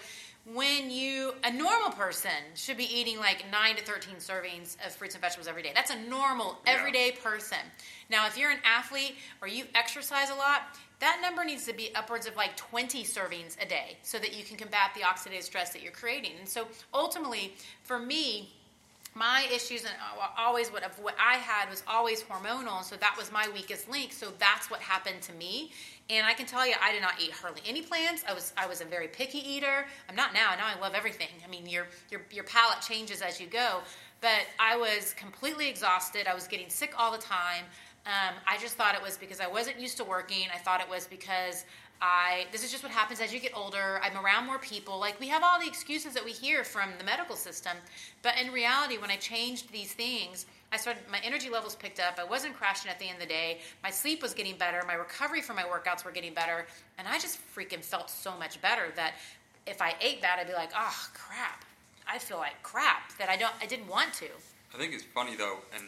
when 0.53 0.89
you 0.91 1.33
a 1.43 1.51
normal 1.51 1.89
person 1.89 2.29
should 2.53 2.77
be 2.77 2.85
eating 2.85 3.17
like 3.17 3.43
9 3.51 3.75
to 3.75 3.83
13 3.83 4.15
servings 4.17 4.77
of 4.85 4.93
fruits 4.93 5.15
and 5.15 5.21
vegetables 5.21 5.47
every 5.47 5.63
day. 5.63 5.71
That's 5.73 5.91
a 5.91 5.99
normal 6.03 6.59
Yeah. 6.65 6.73
everyday 6.73 7.11
person. 7.11 7.57
Now 8.09 8.27
if 8.27 8.37
you're 8.37 8.51
an 8.51 8.59
athlete 8.63 9.17
or 9.41 9.47
you 9.47 9.65
exercise 9.73 10.29
a 10.29 10.35
lot, 10.35 10.77
that 10.99 11.19
number 11.21 11.43
needs 11.43 11.65
to 11.65 11.73
be 11.73 11.93
upwards 11.95 12.25
of 12.25 12.35
like 12.35 12.55
20 12.55 13.03
servings 13.03 13.61
a 13.61 13.67
day 13.67 13.97
so 14.01 14.17
that 14.19 14.35
you 14.35 14.43
can 14.43 14.57
combat 14.57 14.91
the 14.95 15.01
oxidative 15.01 15.43
stress 15.43 15.71
that 15.71 15.81
you're 15.81 15.91
creating. 15.91 16.31
And 16.39 16.47
so 16.47 16.67
ultimately 16.93 17.53
for 17.83 17.99
me 17.99 18.49
my 19.15 19.47
issues 19.51 19.85
and 19.85 19.93
uh, 20.21 20.27
always 20.37 20.69
what 20.69 20.83
what 21.01 21.15
I 21.17 21.35
had 21.35 21.69
was 21.69 21.83
always 21.87 22.21
hormonal, 22.21 22.83
so 22.83 22.97
that 22.97 23.15
was 23.17 23.31
my 23.31 23.47
weakest 23.53 23.89
link. 23.89 24.11
So 24.11 24.27
that's 24.37 24.69
what 24.69 24.81
happened 24.81 25.21
to 25.21 25.33
me. 25.33 25.71
And 26.09 26.27
I 26.27 26.33
can 26.33 26.45
tell 26.45 26.67
you, 26.67 26.75
I 26.83 26.91
did 26.91 27.01
not 27.01 27.13
eat 27.19 27.31
hardly 27.31 27.61
any 27.65 27.81
plants. 27.81 28.25
I 28.27 28.33
was 28.33 28.51
I 28.57 28.67
was 28.67 28.81
a 28.81 28.85
very 28.85 29.07
picky 29.07 29.37
eater. 29.37 29.85
I'm 30.09 30.17
not 30.17 30.33
now. 30.33 30.51
Now 30.57 30.67
I 30.67 30.79
love 30.81 30.93
everything. 30.95 31.29
I 31.45 31.49
mean, 31.49 31.65
your 31.65 31.87
your 32.11 32.21
your 32.29 32.43
palate 32.43 32.81
changes 32.81 33.21
as 33.21 33.39
you 33.39 33.47
go. 33.47 33.79
But 34.19 34.47
I 34.59 34.75
was 34.75 35.13
completely 35.13 35.69
exhausted. 35.69 36.27
I 36.27 36.35
was 36.35 36.47
getting 36.47 36.69
sick 36.69 36.93
all 36.97 37.11
the 37.11 37.17
time. 37.17 37.63
Um, 38.05 38.35
I 38.45 38.57
just 38.59 38.75
thought 38.75 38.93
it 38.93 39.01
was 39.01 39.17
because 39.17 39.39
I 39.39 39.47
wasn't 39.47 39.79
used 39.79 39.97
to 39.97 40.03
working. 40.03 40.45
I 40.53 40.59
thought 40.59 40.79
it 40.79 40.89
was 40.89 41.07
because 41.07 41.65
I 42.01 42.45
this 42.51 42.63
is 42.63 42.71
just 42.71 42.83
what 42.83 42.91
happens 42.91 43.19
as 43.19 43.33
you 43.33 43.39
get 43.39 43.53
older. 43.55 43.99
I'm 44.03 44.15
around 44.23 44.45
more 44.45 44.59
people. 44.59 44.99
Like 44.99 45.19
we 45.19 45.27
have 45.29 45.43
all 45.43 45.59
the 45.59 45.67
excuses 45.67 46.13
that 46.13 46.23
we 46.23 46.31
hear 46.31 46.63
from 46.63 46.89
the 46.99 47.03
medical 47.03 47.35
system, 47.35 47.77
but 48.21 48.33
in 48.39 48.51
reality, 48.51 48.97
when 48.97 49.09
I 49.09 49.15
changed 49.15 49.71
these 49.71 49.93
things, 49.93 50.45
I 50.71 50.77
started 50.77 51.03
my 51.09 51.19
energy 51.23 51.49
levels 51.49 51.75
picked 51.75 51.99
up. 51.99 52.19
I 52.19 52.25
wasn't 52.25 52.55
crashing 52.55 52.91
at 52.91 52.99
the 52.99 53.05
end 53.05 53.15
of 53.15 53.21
the 53.21 53.27
day. 53.33 53.59
My 53.81 53.89
sleep 53.89 54.21
was 54.21 54.33
getting 54.33 54.57
better. 54.57 54.83
My 54.85 54.93
recovery 54.93 55.41
from 55.41 55.55
my 55.55 55.63
workouts 55.63 56.05
were 56.05 56.11
getting 56.11 56.33
better, 56.33 56.67
and 56.99 57.07
I 57.07 57.17
just 57.17 57.39
freaking 57.55 57.83
felt 57.83 58.09
so 58.09 58.37
much 58.37 58.61
better 58.61 58.91
that 58.95 59.13
if 59.65 59.81
I 59.81 59.95
ate 59.99 60.21
bad, 60.21 60.37
I'd 60.39 60.47
be 60.47 60.53
like, 60.53 60.71
oh 60.77 61.07
crap. 61.13 61.65
I 62.07 62.19
feel 62.19 62.37
like 62.37 62.61
crap 62.61 63.17
that 63.17 63.29
I 63.29 63.35
don't. 63.35 63.53
I 63.61 63.65
didn't 63.65 63.87
want 63.87 64.13
to. 64.15 64.27
I 64.73 64.77
think 64.77 64.93
it's 64.93 65.03
funny 65.03 65.35
though, 65.35 65.57
and 65.75 65.85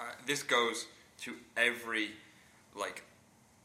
uh, 0.00 0.04
this 0.26 0.42
goes 0.42 0.86
to 1.20 1.34
every 1.56 2.10
like 2.76 3.02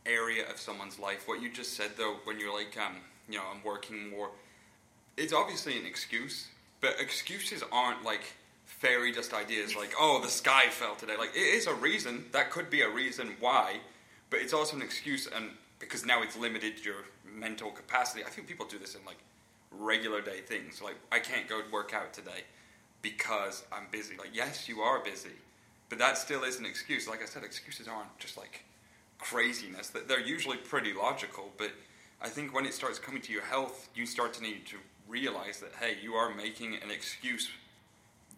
area 0.05 0.49
of 0.49 0.59
someone's 0.59 0.99
life. 0.99 1.27
What 1.27 1.41
you 1.41 1.49
just 1.49 1.73
said 1.73 1.91
though, 1.97 2.17
when 2.23 2.39
you're 2.39 2.53
like, 2.53 2.77
um, 2.77 2.97
you 3.29 3.37
know, 3.37 3.43
I'm 3.53 3.63
working 3.63 4.09
more, 4.09 4.29
it's 5.17 5.33
obviously 5.33 5.77
an 5.77 5.85
excuse, 5.85 6.47
but 6.81 6.99
excuses 6.99 7.63
aren't 7.71 8.03
like 8.03 8.23
fairy 8.65 9.11
dust 9.11 9.33
ideas 9.33 9.75
like, 9.75 9.93
oh, 9.99 10.21
the 10.21 10.29
sky 10.29 10.67
fell 10.69 10.95
today. 10.95 11.17
Like, 11.17 11.35
it 11.35 11.39
is 11.39 11.67
a 11.67 11.73
reason. 11.73 12.25
That 12.31 12.51
could 12.51 12.69
be 12.69 12.81
a 12.81 12.89
reason 12.89 13.35
why, 13.39 13.77
but 14.29 14.39
it's 14.39 14.53
also 14.53 14.75
an 14.75 14.81
excuse, 14.81 15.27
and 15.27 15.49
because 15.79 16.05
now 16.05 16.21
it's 16.21 16.37
limited 16.37 16.83
your 16.83 17.05
mental 17.25 17.71
capacity. 17.71 18.23
I 18.23 18.29
think 18.29 18.47
people 18.47 18.65
do 18.65 18.77
this 18.77 18.95
in 18.95 19.01
like 19.05 19.17
regular 19.71 20.21
day 20.21 20.41
things. 20.41 20.81
Like, 20.81 20.95
I 21.11 21.19
can't 21.19 21.47
go 21.47 21.61
work 21.71 21.93
out 21.93 22.13
today 22.13 22.43
because 23.01 23.63
I'm 23.71 23.87
busy. 23.91 24.17
Like, 24.17 24.31
yes, 24.33 24.67
you 24.67 24.81
are 24.81 24.99
busy, 24.99 25.37
but 25.89 25.99
that 25.99 26.17
still 26.17 26.43
is 26.43 26.59
an 26.59 26.65
excuse. 26.65 27.07
Like 27.07 27.21
I 27.21 27.25
said, 27.25 27.43
excuses 27.43 27.87
aren't 27.87 28.17
just 28.19 28.37
like 28.37 28.63
craziness. 29.19 29.89
They're 29.89 30.19
usually 30.19 30.57
pretty 30.57 30.93
logical, 30.93 31.51
but 31.57 31.71
I 32.21 32.29
think 32.29 32.53
when 32.53 32.65
it 32.65 32.73
starts 32.73 32.99
coming 32.99 33.21
to 33.23 33.33
your 33.33 33.43
health, 33.43 33.89
you 33.95 34.05
start 34.05 34.33
to 34.35 34.43
need 34.43 34.65
to 34.67 34.77
realize 35.07 35.59
that 35.59 35.73
hey, 35.79 35.97
you 36.01 36.13
are 36.13 36.33
making 36.33 36.75
an 36.75 36.91
excuse. 36.91 37.49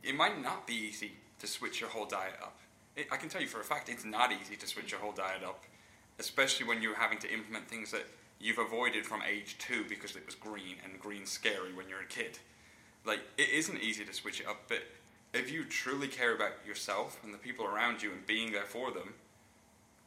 It 0.04 0.16
might 0.16 0.42
not 0.42 0.68
be 0.68 0.74
easy 0.74 1.14
to 1.40 1.48
switch 1.48 1.80
your 1.80 1.90
whole 1.90 2.06
diet 2.06 2.36
up. 2.42 2.58
It, 2.96 3.08
I 3.12 3.18
can 3.18 3.30
tell 3.30 3.42
you 3.42 3.48
for 3.48 3.62
a 3.62 3.64
fact, 3.64 3.90
it's 3.90 4.06
not 4.06 4.32
easy 4.32 4.56
to 4.56 4.68
switch 4.68 4.92
your 4.92 5.00
whole 5.00 5.12
diet 5.12 5.44
up, 5.44 5.64
especially 6.20 6.68
when 6.68 6.82
you're 6.82 6.96
having 6.96 7.20
to 7.20 7.32
implement 7.32 7.68
things 7.68 7.92
that 7.92 8.06
you've 8.40 8.60
avoided 8.60 9.06
from 9.06 9.22
age 9.22 9.58
two 9.58 9.86
because 9.88 10.16
it 10.16 10.26
was 10.26 10.36
green 10.36 10.76
and 10.84 11.00
green's 11.00 11.30
scary 11.30 11.74
when 11.74 11.88
you're 11.90 12.02
a 12.02 12.06
kid. 12.06 12.40
Like 13.06 13.22
it 13.38 13.50
isn't 13.50 13.82
easy 13.82 14.04
to 14.06 14.14
switch 14.14 14.42
it 14.42 14.48
up, 14.48 14.64
but 14.68 14.80
if 15.34 15.52
you 15.52 15.64
truly 15.66 16.08
care 16.08 16.36
about 16.36 16.52
yourself 16.66 17.20
and 17.24 17.34
the 17.34 17.38
people 17.38 17.66
around 17.66 18.02
you 18.02 18.12
and 18.12 18.26
being 18.26 18.52
there 18.52 18.66
for 18.66 18.92
them, 18.92 19.14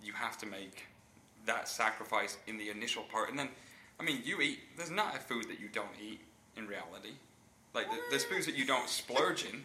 you 0.02 0.12
have 0.12 0.38
to 0.38 0.46
make 0.46 0.86
that 1.46 1.68
sacrifice 1.68 2.38
in 2.46 2.58
the 2.58 2.70
initial 2.70 3.02
part. 3.04 3.30
And 3.30 3.38
then, 3.38 3.48
I 3.98 4.02
mean, 4.02 4.22
you 4.24 4.40
eat. 4.40 4.60
There's 4.76 4.90
not 4.90 5.16
a 5.16 5.18
food 5.18 5.48
that 5.48 5.60
you 5.60 5.68
don't 5.72 5.88
eat 6.02 6.20
in 6.56 6.66
reality. 6.66 7.12
Like 7.74 7.88
th- 7.90 8.02
there's 8.10 8.24
foods 8.24 8.46
that 8.46 8.56
you 8.56 8.64
don't 8.64 8.88
splurge 8.88 9.44
in. 9.44 9.62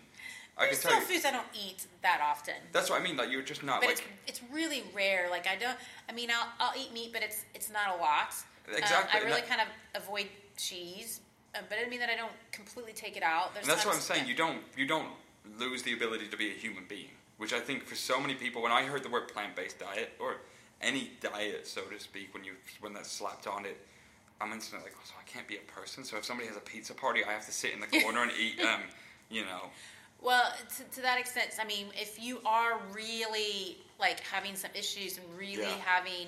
I 0.58 0.68
can 0.68 0.70
There's 0.70 0.82
tell 0.84 0.92
still 0.92 1.02
you. 1.02 1.08
foods 1.08 1.26
I 1.26 1.32
don't 1.32 1.48
eat 1.54 1.86
that 2.02 2.22
often. 2.24 2.54
That's 2.72 2.90
what 2.90 3.02
I 3.02 3.04
mean. 3.04 3.18
Like 3.18 3.30
you're 3.30 3.42
just 3.42 3.64
not 3.64 3.82
but 3.82 3.88
like 3.88 4.04
it's, 4.28 4.40
it's 4.40 4.54
really 4.54 4.84
rare. 4.94 5.28
Like 5.30 5.48
I 5.48 5.56
don't. 5.56 5.78
I 6.08 6.14
mean, 6.14 6.30
I'll, 6.32 6.48
I'll 6.60 6.80
eat 6.82 6.94
meat, 6.94 7.12
but 7.12 7.24
it's 7.24 7.44
it's 7.54 7.70
not 7.72 7.98
a 7.98 8.02
lot. 8.02 8.34
Um, 8.70 8.76
Exactly, 8.78 9.20
I 9.20 9.24
really 9.24 9.42
that- 9.42 9.50
kind 9.50 9.62
of 9.62 10.02
avoid 10.02 10.28
cheese, 10.58 11.20
uh, 11.54 11.60
but 11.68 11.76
it 11.76 11.82
doesn't 11.82 11.90
mean 11.92 12.00
that 12.00 12.10
I 12.10 12.16
don't 12.16 12.32
completely 12.52 12.94
take 12.94 13.18
it 13.18 13.24
out. 13.24 13.54
There's 13.54 13.68
And 13.68 13.76
that's 13.76 13.86
what 13.86 13.96
I'm 13.96 14.02
saying. 14.02 14.28
You 14.28 14.36
don't 14.36 14.60
you 14.78 14.88
don't 14.88 15.10
lose 15.58 15.84
the 15.84 15.94
ability 15.94 16.28
to 16.28 16.38
be 16.38 16.50
a 16.50 16.54
human 16.54 16.86
being, 16.88 17.12
which 17.38 17.54
I 17.54 17.60
think 17.60 17.86
for 17.86 17.96
so 17.96 18.20
many 18.20 18.34
people, 18.36 18.62
when 18.62 18.72
I 18.72 18.84
heard 18.84 19.04
the 19.04 19.10
word 19.10 19.28
plant 19.28 19.56
based 19.56 19.80
diet 19.80 20.12
or 20.20 20.38
any 20.82 21.12
diet, 21.22 21.68
so 21.68 21.82
to 21.82 22.00
speak, 22.00 22.34
when 22.34 22.44
you 22.44 22.54
when 22.82 22.94
that's 22.94 23.12
slapped 23.12 23.48
on 23.48 23.66
it, 23.66 23.78
I'm 24.42 24.52
instantly 24.52 24.86
like, 24.86 24.96
oh, 24.98 25.02
so 25.06 25.14
I 25.20 25.24
can't 25.30 25.48
be 25.48 25.56
a 25.58 25.72
person. 25.72 26.04
So 26.04 26.18
if 26.18 26.26
somebody 26.26 26.48
has 26.48 26.58
a 26.58 26.62
pizza 26.62 26.94
party, 26.94 27.24
I 27.24 27.32
have 27.32 27.46
to 27.46 27.52
sit 27.52 27.74
in 27.74 27.80
the 27.80 27.88
corner 28.02 28.24
and 28.24 28.32
eat 28.40 28.60
um, 28.62 28.82
you 29.30 29.42
know. 29.44 29.70
Well, 30.22 30.54
to, 30.78 30.84
to 30.96 31.02
that 31.02 31.20
extent, 31.20 31.52
I 31.62 31.66
mean, 31.66 31.88
if 31.94 32.22
you 32.22 32.40
are 32.46 32.80
really 32.94 33.78
like 34.00 34.20
having 34.22 34.56
some 34.56 34.72
issues 34.74 35.18
and 35.18 35.26
really 35.38 35.62
Yeah. 35.62 35.78
having, 35.86 36.28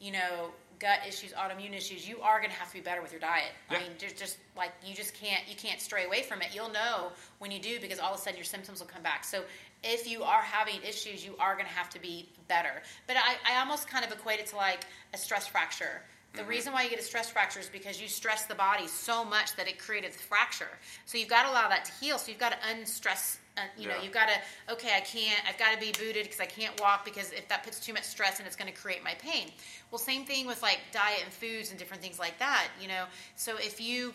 you 0.00 0.12
know, 0.12 0.50
gut 0.78 1.00
issues, 1.06 1.32
autoimmune 1.32 1.74
issues, 1.74 2.08
you 2.08 2.20
are 2.20 2.38
going 2.38 2.50
to 2.50 2.56
have 2.56 2.68
to 2.68 2.74
be 2.74 2.80
better 2.80 3.02
with 3.02 3.12
your 3.12 3.20
diet. 3.20 3.52
Yeah. 3.70 3.78
I 3.78 3.80
mean, 3.82 3.92
just 3.98 4.16
just 4.16 4.38
like 4.56 4.72
you 4.84 4.94
just 4.94 5.14
can't 5.14 5.42
you 5.48 5.56
can't 5.56 5.80
stray 5.80 6.04
away 6.04 6.22
from 6.22 6.42
it. 6.42 6.48
You'll 6.54 6.72
know 6.72 7.12
when 7.38 7.50
you 7.50 7.60
do 7.60 7.80
because 7.80 7.98
all 7.98 8.12
of 8.12 8.18
a 8.18 8.22
sudden 8.22 8.36
your 8.36 8.44
symptoms 8.44 8.80
will 8.80 8.86
come 8.86 9.02
back. 9.02 9.24
So 9.24 9.42
if 9.82 10.08
you 10.08 10.22
are 10.22 10.42
having 10.42 10.76
issues, 10.82 11.24
you 11.24 11.34
are 11.38 11.54
going 11.54 11.66
to 11.66 11.72
have 11.72 11.90
to 11.90 12.00
be 12.00 12.28
better. 12.48 12.82
But 13.06 13.16
I, 13.16 13.36
I 13.54 13.60
almost 13.60 13.88
kind 13.88 14.04
of 14.04 14.12
equate 14.12 14.40
it 14.40 14.46
to 14.48 14.56
like 14.56 14.84
a 15.14 15.18
stress 15.18 15.46
fracture. 15.46 16.02
The 16.36 16.44
reason 16.44 16.72
why 16.72 16.82
you 16.82 16.90
get 16.90 16.98
a 16.98 17.02
stress 17.02 17.30
fracture 17.30 17.60
is 17.60 17.68
because 17.68 18.00
you 18.00 18.08
stress 18.08 18.44
the 18.44 18.54
body 18.54 18.86
so 18.86 19.24
much 19.24 19.56
that 19.56 19.66
it 19.68 19.78
created 19.78 20.12
the 20.12 20.18
fracture. 20.18 20.68
So 21.06 21.18
you've 21.18 21.28
got 21.28 21.44
to 21.44 21.50
allow 21.50 21.68
that 21.68 21.84
to 21.86 21.92
heal. 21.92 22.18
So 22.18 22.30
you've 22.30 22.40
got 22.40 22.52
to 22.52 22.58
unstress. 22.70 23.38
Uh, 23.56 23.62
you 23.78 23.88
know, 23.88 23.94
Yeah. 23.96 24.02
you've 24.02 24.12
got 24.12 24.28
to 24.28 24.72
okay. 24.74 24.94
I 24.94 25.00
can't. 25.00 25.40
I've 25.48 25.56
got 25.58 25.72
to 25.72 25.78
be 25.80 25.90
booted 25.92 26.24
because 26.24 26.40
I 26.40 26.44
can't 26.44 26.78
walk 26.78 27.06
because 27.06 27.32
if 27.32 27.48
that 27.48 27.64
puts 27.64 27.80
too 27.80 27.94
much 27.94 28.04
stress 28.04 28.38
and 28.38 28.46
it's 28.46 28.56
going 28.56 28.70
to 28.70 28.78
create 28.78 29.02
my 29.02 29.14
pain. 29.14 29.50
Well, 29.90 29.98
same 29.98 30.26
thing 30.26 30.46
with 30.46 30.60
like 30.62 30.80
diet 30.92 31.20
and 31.24 31.32
foods 31.32 31.70
and 31.70 31.78
different 31.78 32.02
things 32.02 32.18
like 32.18 32.38
that. 32.38 32.68
You 32.80 32.88
know, 32.88 33.04
so 33.34 33.56
if 33.56 33.80
you 33.80 34.12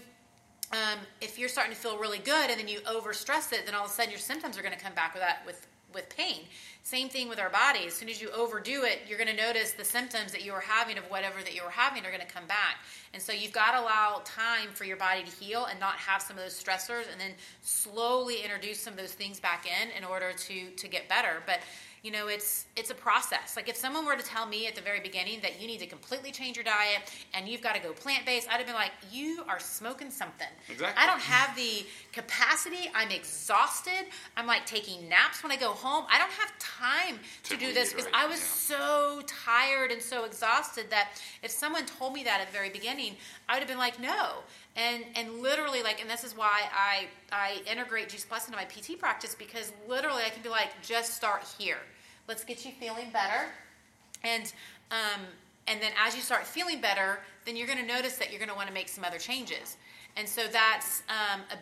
um, 0.74 1.00
if 1.22 1.40
you're 1.40 1.50
starting 1.50 1.74
to 1.74 1.80
feel 1.80 1.98
really 1.98 2.20
good 2.20 2.50
and 2.52 2.60
then 2.60 2.68
you 2.68 2.82
overstress 2.82 3.52
it, 3.52 3.66
then 3.66 3.74
all 3.74 3.86
of 3.86 3.90
a 3.90 3.94
sudden 3.94 4.12
your 4.12 4.20
symptoms 4.20 4.58
are 4.58 4.62
going 4.62 4.74
to 4.76 4.80
come 4.80 4.94
back 4.94 5.14
with 5.16 5.24
that 5.24 5.44
with 5.46 5.66
with 5.93 6.10
pain. 6.10 6.41
Same 6.84 7.10
thing 7.10 7.30
with 7.30 7.39
our 7.39 7.49
body. 7.49 7.86
As 7.86 7.93
soon 7.93 8.10
as 8.10 8.21
you 8.21 8.32
overdo 8.32 8.84
it, 8.84 9.01
you're 9.08 9.17
going 9.17 9.30
to 9.30 9.36
notice 9.36 9.73
the 9.73 9.84
symptoms 9.84 10.32
that 10.32 10.43
you 10.43 10.51
were 10.51 10.62
having 10.62 10.97
of 10.97 11.04
whatever 11.06 11.41
that 11.43 11.54
you 11.54 11.63
were 11.63 11.69
having 11.69 12.06
are 12.06 12.10
going 12.10 12.25
to 12.25 12.34
come 12.34 12.47
back. 12.47 12.77
And 13.13 13.21
so 13.21 13.32
you've 13.32 13.51
got 13.51 13.73
to 13.73 13.82
allow 13.82 14.21
time 14.25 14.69
for 14.73 14.84
your 14.84 14.97
body 14.97 15.23
to 15.23 15.32
heal 15.32 15.65
and 15.65 15.80
not 15.80 15.95
have 15.95 16.21
some 16.21 16.38
of 16.38 16.43
those 16.43 16.62
stressors, 16.62 17.12
and 17.12 17.19
then 17.19 17.32
slowly 17.62 18.41
introduce 18.43 18.80
some 18.80 18.93
of 18.93 18.99
those 18.99 19.13
things 19.13 19.39
back 19.39 19.67
in 19.67 19.91
in 19.95 20.04
order 20.04 20.34
to 20.34 20.69
to 20.71 20.88
get 20.88 21.08
better. 21.08 21.43
But 21.45 21.60
you 22.02 22.12
know 22.12 22.28
it's 22.28 22.66
it's 22.76 22.90
a 22.90 22.96
process. 22.96 23.56
Like 23.56 23.70
if 23.70 23.76
someone 23.76 24.06
were 24.06 24.16
to 24.16 24.24
tell 24.24 24.46
me 24.48 24.68
at 24.68 24.76
the 24.76 24.82
very 24.82 25.00
beginning 25.00 25.40
that 25.42 25.62
you 25.62 25.68
need 25.68 25.80
to 25.80 25.86
completely 25.86 26.32
change 26.32 26.58
your 26.58 26.64
diet 26.64 27.02
and 27.34 27.48
you've 27.48 27.62
got 27.62 27.76
to 27.76 27.82
go 27.82 27.94
plant-based 27.94 28.50
i'd 28.50 28.58
have 28.58 28.66
been 28.66 28.76
like 28.76 28.92
you 29.12 29.44
are 29.48 29.60
smoking 29.60 30.10
something. 30.10 30.48
Exactly. 30.70 31.02
i 31.02 31.06
don't 31.06 31.22
have 31.22 31.56
the 31.56 31.86
capacity. 32.12 32.90
I'm 32.96 33.12
exhausted. 33.12 34.06
I'm 34.36 34.48
like 34.48 34.66
taking 34.66 35.08
naps 35.08 35.44
when 35.44 35.52
i 35.52 35.56
go 35.56 35.70
home. 35.72 36.06
I 36.10 36.18
don't 36.18 36.32
have 36.32 36.52
time 36.60 37.20
to, 37.44 37.50
To 37.52 37.58
do 37.58 37.74
this 37.74 37.90
because 37.92 38.06
reiterate, 38.06 38.24
i 38.24 38.28
was 38.28 38.40
yeah. 38.40 38.78
so 38.78 39.22
tired 39.28 39.92
and 39.92 40.02
so 40.02 40.26
exhausted 40.26 40.86
that 40.90 41.22
if 41.44 41.52
someone 41.52 41.86
told 41.86 42.14
me 42.14 42.24
that 42.24 42.42
at 42.42 42.48
the 42.48 42.54
very 42.54 42.70
beginning 42.70 43.16
i 43.48 43.54
would 43.54 43.60
have 43.60 43.68
been 43.68 43.78
like 43.78 44.00
no 44.00 44.38
and 44.76 45.04
and 45.16 45.42
literally 45.42 45.84
like 45.84 46.00
and 46.00 46.10
this 46.10 46.24
is 46.24 46.36
why 46.36 46.62
i 46.74 47.06
i 47.32 47.62
integrate 47.70 48.08
juice 48.08 48.24
plus 48.24 48.48
into 48.48 48.58
my 48.58 48.66
pt 48.66 48.98
practice 48.98 49.36
because 49.36 49.74
literally 49.88 50.24
i 50.26 50.30
can 50.30 50.42
be 50.42 50.50
like 50.50 50.70
just 50.82 51.14
start 51.14 51.44
here. 51.58 51.80
Let's 52.28 52.44
get 52.44 52.64
you 52.66 52.72
feeling 52.80 53.10
better. 53.12 53.50
And 54.24 54.54
um, 54.92 55.22
and 55.68 55.82
then 55.82 55.92
as 56.00 56.16
you 56.16 56.22
start 56.22 56.46
feeling 56.46 56.80
better 56.82 57.20
then 57.46 57.56
you're 57.56 57.68
going 57.68 57.80
to 57.80 57.86
notice 57.86 58.18
that 58.18 58.32
you're 58.32 58.40
going 58.40 58.50
to 58.50 58.56
want 58.56 58.68
to 58.68 58.74
make 58.74 58.90
some 58.90 59.04
other 59.04 59.18
changes. 59.18 59.78
And 60.16 60.28
so 60.28 60.44
that's 60.52 61.04
um, 61.10 61.42
a 61.52 61.58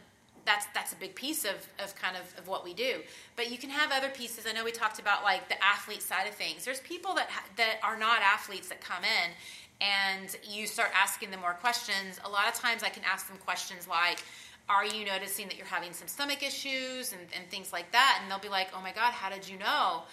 that's 0.46 0.66
that's 0.74 0.94
a 0.94 0.96
big 0.96 1.16
piece 1.16 1.46
of, 1.46 1.68
of 1.84 1.96
kind 1.96 2.16
of, 2.16 2.38
of 2.38 2.48
what 2.48 2.64
we 2.64 2.74
do. 2.74 3.02
But 3.36 3.52
you 3.52 3.58
can 3.58 3.70
have 3.70 3.92
other 3.92 4.10
pieces. 4.10 4.46
I 4.48 4.54
know 4.54 4.64
we 4.64 4.72
talked 4.72 5.00
about 5.00 5.24
like 5.24 5.48
the 5.48 5.64
athlete 5.64 6.02
side 6.02 6.28
of 6.28 6.34
things. 6.34 6.66
There's 6.66 6.80
people 6.82 7.14
that 7.16 7.30
ha- 7.30 7.46
that 7.58 7.80
are 7.84 7.98
not 7.98 8.22
athletes 8.22 8.68
that 8.70 8.82
come 8.82 9.04
in 9.04 9.32
and 9.82 10.36
you 10.44 10.68
start 10.68 10.92
asking 10.94 11.32
them 11.32 11.40
more 11.40 11.54
questions 11.54 12.20
a 12.26 12.30
lot 12.30 12.48
of 12.48 12.54
times 12.54 12.84
i 12.84 12.90
can 12.90 13.04
ask 13.04 13.28
them 13.28 13.38
questions 13.38 13.88
like 13.88 14.24
are 14.70 14.86
you 14.86 15.06
noticing 15.06 15.48
that 15.48 15.58
you're 15.58 15.66
having 15.66 15.94
some 15.94 16.08
stomach 16.08 16.44
issues? 16.44 17.12
and, 17.12 17.22
and 17.36 17.50
things 17.50 17.74
like 17.74 17.92
that 17.92 18.20
and 18.22 18.30
they'll 18.30 18.40
be 18.40 18.50
like 18.50 18.68
oh 18.76 18.82
my 18.82 18.92
god 18.92 19.12
how 19.12 19.30
did 19.30 19.48
you 19.48 19.58
know 19.58 20.04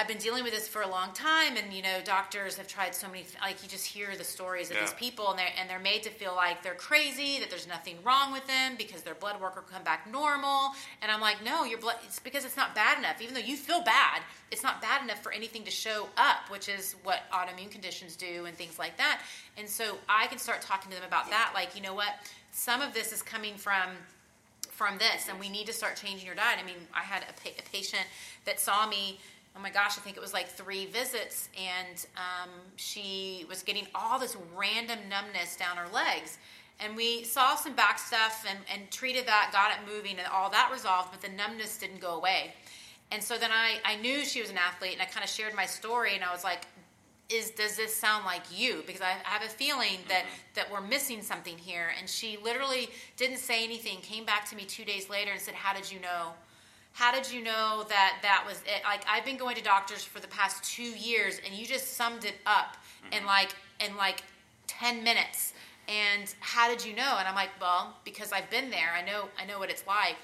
I've 0.00 0.08
been 0.08 0.16
dealing 0.16 0.44
with 0.44 0.54
this 0.54 0.66
for 0.66 0.80
a 0.80 0.88
long 0.88 1.12
time, 1.12 1.58
and 1.58 1.74
you 1.74 1.82
know, 1.82 1.98
doctors 2.02 2.56
have 2.56 2.66
tried 2.66 2.94
so 2.94 3.06
many. 3.06 3.26
Like 3.42 3.62
you 3.62 3.68
just 3.68 3.84
hear 3.84 4.16
the 4.16 4.24
stories 4.24 4.70
of 4.70 4.76
Yeah. 4.76 4.82
these 4.86 4.94
people, 4.94 5.28
and 5.28 5.38
they're 5.38 5.52
and 5.60 5.68
they're 5.68 5.78
made 5.78 6.02
to 6.04 6.10
feel 6.10 6.34
like 6.34 6.62
they're 6.62 6.74
crazy, 6.74 7.38
that 7.38 7.50
there's 7.50 7.68
nothing 7.68 7.98
wrong 8.02 8.32
with 8.32 8.46
them 8.46 8.76
because 8.78 9.02
their 9.02 9.14
blood 9.14 9.38
work 9.42 9.56
will 9.56 9.62
come 9.70 9.82
back 9.82 10.10
normal. 10.10 10.70
And 11.02 11.12
I'm 11.12 11.20
like, 11.20 11.44
no, 11.44 11.64
your 11.64 11.78
blood. 11.78 11.96
It's 12.06 12.18
because 12.18 12.46
it's 12.46 12.56
not 12.56 12.74
bad 12.74 12.96
enough. 12.98 13.20
Even 13.20 13.34
though 13.34 13.40
you 13.40 13.56
feel 13.58 13.82
bad, 13.82 14.22
it's 14.50 14.62
not 14.62 14.80
bad 14.80 15.02
enough 15.02 15.22
for 15.22 15.32
anything 15.32 15.64
to 15.64 15.70
show 15.70 16.08
up, 16.16 16.48
which 16.48 16.70
is 16.70 16.96
what 17.02 17.20
autoimmune 17.30 17.70
conditions 17.70 18.16
do 18.16 18.46
and 18.46 18.56
things 18.56 18.78
like 18.78 18.96
that. 18.96 19.20
And 19.58 19.68
so 19.68 19.98
I 20.08 20.28
can 20.28 20.38
start 20.38 20.62
talking 20.62 20.90
to 20.92 20.96
them 20.96 21.06
about 21.06 21.28
that. 21.28 21.50
Like, 21.52 21.76
you 21.76 21.82
know 21.82 21.92
what? 21.94 22.14
Some 22.52 22.80
of 22.80 22.94
this 22.94 23.12
is 23.12 23.20
coming 23.20 23.56
from 23.56 23.90
from 24.70 24.96
this 24.96 25.28
and 25.28 25.38
we 25.38 25.50
need 25.50 25.66
to 25.66 25.74
start 25.74 25.94
changing 25.94 26.24
your 26.24 26.34
diet 26.34 26.58
i 26.58 26.64
mean 26.64 26.76
i 26.94 27.00
had 27.02 27.22
a, 27.24 27.32
pa- 27.42 27.54
a 27.58 27.62
patient 27.70 28.00
that 28.46 28.58
saw 28.58 28.86
me 28.86 29.18
oh 29.56 29.60
my 29.60 29.70
gosh 29.70 29.98
i 29.98 30.00
think 30.00 30.16
it 30.16 30.20
was 30.20 30.32
like 30.32 30.48
three 30.48 30.86
visits 30.86 31.48
and 31.56 32.06
um, 32.16 32.50
she 32.76 33.44
was 33.48 33.62
getting 33.62 33.86
all 33.94 34.18
this 34.18 34.36
random 34.56 34.98
numbness 35.08 35.56
down 35.56 35.76
her 35.76 35.92
legs. 35.92 36.38
And 36.82 36.96
we 36.96 37.24
saw 37.24 37.56
some 37.56 37.74
back 37.74 37.98
stuff 37.98 38.46
and, 38.48 38.58
and 38.72 38.90
treated 38.90 39.26
that 39.26 39.50
got 39.52 39.70
it 39.70 39.92
moving 39.92 40.18
and 40.18 40.26
all 40.32 40.48
that 40.50 40.70
resolved 40.72 41.10
but 41.10 41.20
the 41.20 41.28
numbness 41.28 41.76
didn't 41.76 42.00
go 42.00 42.16
away. 42.16 42.54
And 43.12 43.22
so 43.22 43.36
then 43.36 43.50
I, 43.52 43.80
I 43.84 43.96
knew 43.96 44.24
she 44.24 44.40
was 44.40 44.50
an 44.50 44.56
athlete 44.56 44.94
and 44.94 45.02
i 45.02 45.04
kind 45.04 45.24
of 45.24 45.30
shared 45.30 45.54
my 45.54 45.66
story 45.66 46.14
and 46.14 46.24
i 46.24 46.32
was 46.32 46.44
like 46.44 46.66
is 47.30 47.50
does 47.50 47.76
this 47.76 47.94
sound 47.94 48.26
like 48.26 48.42
you? 48.52 48.82
Because 48.86 49.00
I, 49.00 49.12
I 49.24 49.28
have 49.28 49.42
a 49.42 49.48
feeling 49.48 49.98
that 50.08 50.24
that 50.54 50.70
we're 50.70 50.80
missing 50.80 51.22
something 51.22 51.56
here. 51.56 51.92
And 51.98 52.08
she 52.08 52.36
literally 52.42 52.90
didn't 53.16 53.38
say 53.38 53.64
anything 53.64 53.98
came 54.00 54.24
back 54.24 54.48
to 54.50 54.56
me 54.56 54.64
two 54.64 54.84
days 54.84 55.08
later 55.08 55.30
and 55.30 55.40
said 55.40 55.54
how 55.54 55.72
did 55.72 55.90
you 55.90 56.00
know 56.00 56.32
how 57.00 57.10
did 57.10 57.32
you 57.32 57.42
know 57.42 57.86
that 57.88 58.18
that 58.20 58.44
was 58.46 58.58
it? 58.66 58.82
Like 58.84 59.02
i've 59.08 59.24
been 59.24 59.38
going 59.38 59.56
to 59.56 59.62
doctors 59.62 60.04
for 60.04 60.20
the 60.20 60.28
past 60.28 60.62
two 60.62 60.82
years 60.82 61.40
and 61.46 61.54
you 61.54 61.64
just 61.64 61.94
summed 61.94 62.26
it 62.26 62.34
up 62.44 62.76
in 63.10 63.24
like 63.24 63.54
in 63.84 63.96
like 63.96 64.22
10 64.66 65.02
minutes. 65.02 65.54
And 65.88 66.32
how 66.40 66.68
did 66.68 66.84
you 66.84 66.94
know? 66.94 67.16
And 67.18 67.26
i'm 67.26 67.34
like 67.34 67.48
well 67.58 67.96
because 68.04 68.32
i've 68.32 68.50
been 68.50 68.68
there. 68.68 68.90
I 68.94 69.02
know 69.02 69.28
i 69.40 69.46
know 69.46 69.58
what 69.58 69.70
it's 69.70 69.86
like. 69.86 70.16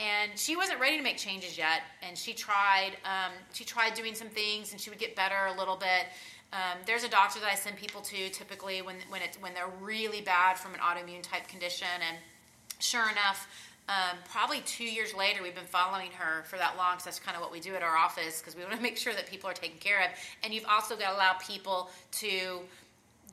And 0.00 0.32
she 0.34 0.56
wasn't 0.56 0.80
ready 0.80 0.96
to 0.96 1.02
make 1.02 1.18
changes 1.18 1.58
yet 1.58 1.82
and 2.02 2.16
she 2.16 2.32
tried 2.32 2.92
um, 3.04 3.32
she 3.52 3.64
tried 3.64 3.92
doing 3.92 4.14
some 4.14 4.28
things 4.28 4.72
and 4.72 4.80
she 4.80 4.88
would 4.88 4.98
get 4.98 5.14
better 5.14 5.50
a 5.54 5.58
little 5.58 5.76
bit. 5.76 6.06
Um, 6.54 6.78
there's 6.86 7.04
a 7.04 7.08
doctor 7.10 7.38
that 7.40 7.50
i 7.52 7.54
send 7.54 7.76
people 7.76 8.00
to 8.00 8.30
typically 8.30 8.80
when, 8.80 8.96
when, 9.10 9.20
it, 9.20 9.36
when 9.40 9.52
they're 9.52 9.74
really 9.82 10.22
bad 10.22 10.56
from 10.56 10.72
an 10.72 10.80
autoimmune 10.80 11.20
type 11.22 11.48
condition 11.48 11.88
and 12.08 12.16
sure 12.78 13.10
enough 13.10 13.46
um, 13.88 14.16
probably 14.30 14.60
two 14.60 14.84
years 14.84 15.14
later 15.14 15.42
we've 15.42 15.54
been 15.54 15.64
following 15.64 16.10
her 16.12 16.44
for 16.44 16.56
that 16.56 16.76
long 16.76 16.94
because 16.94 17.04
that's 17.04 17.18
kind 17.18 17.36
of 17.36 17.42
what 17.42 17.52
we 17.52 17.60
do 17.60 17.74
at 17.74 17.82
our 17.82 17.96
office 17.96 18.40
because 18.40 18.56
we 18.56 18.62
want 18.62 18.74
to 18.74 18.82
make 18.88 18.96
sure 18.96 19.12
that 19.12 19.26
people 19.26 19.48
are 19.48 19.54
taken 19.54 19.78
care 19.78 20.00
of 20.00 20.10
and 20.42 20.54
you've 20.54 20.66
also 20.68 20.96
got 20.96 21.10
to 21.10 21.16
allow 21.16 21.34
people 21.34 21.90
to 22.12 22.60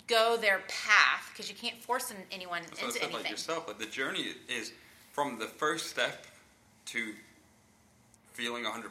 go 0.08 0.38
their 0.38 0.60
path 0.68 1.30
because 1.32 1.50
you 1.50 1.56
can't 1.56 1.82
force 1.82 2.12
an- 2.12 2.18
anyone 2.32 2.62
I 2.62 2.86
into 2.86 3.02
anything 3.02 3.14
like 3.14 3.30
yourself, 3.30 3.66
but 3.66 3.80
the 3.80 3.86
journey 3.86 4.34
is 4.50 4.74
from 5.14 5.40
the 5.40 5.46
first 5.46 5.88
step 5.88 6.26
to 6.88 7.14
feeling 8.34 8.64
100%. 8.64 8.84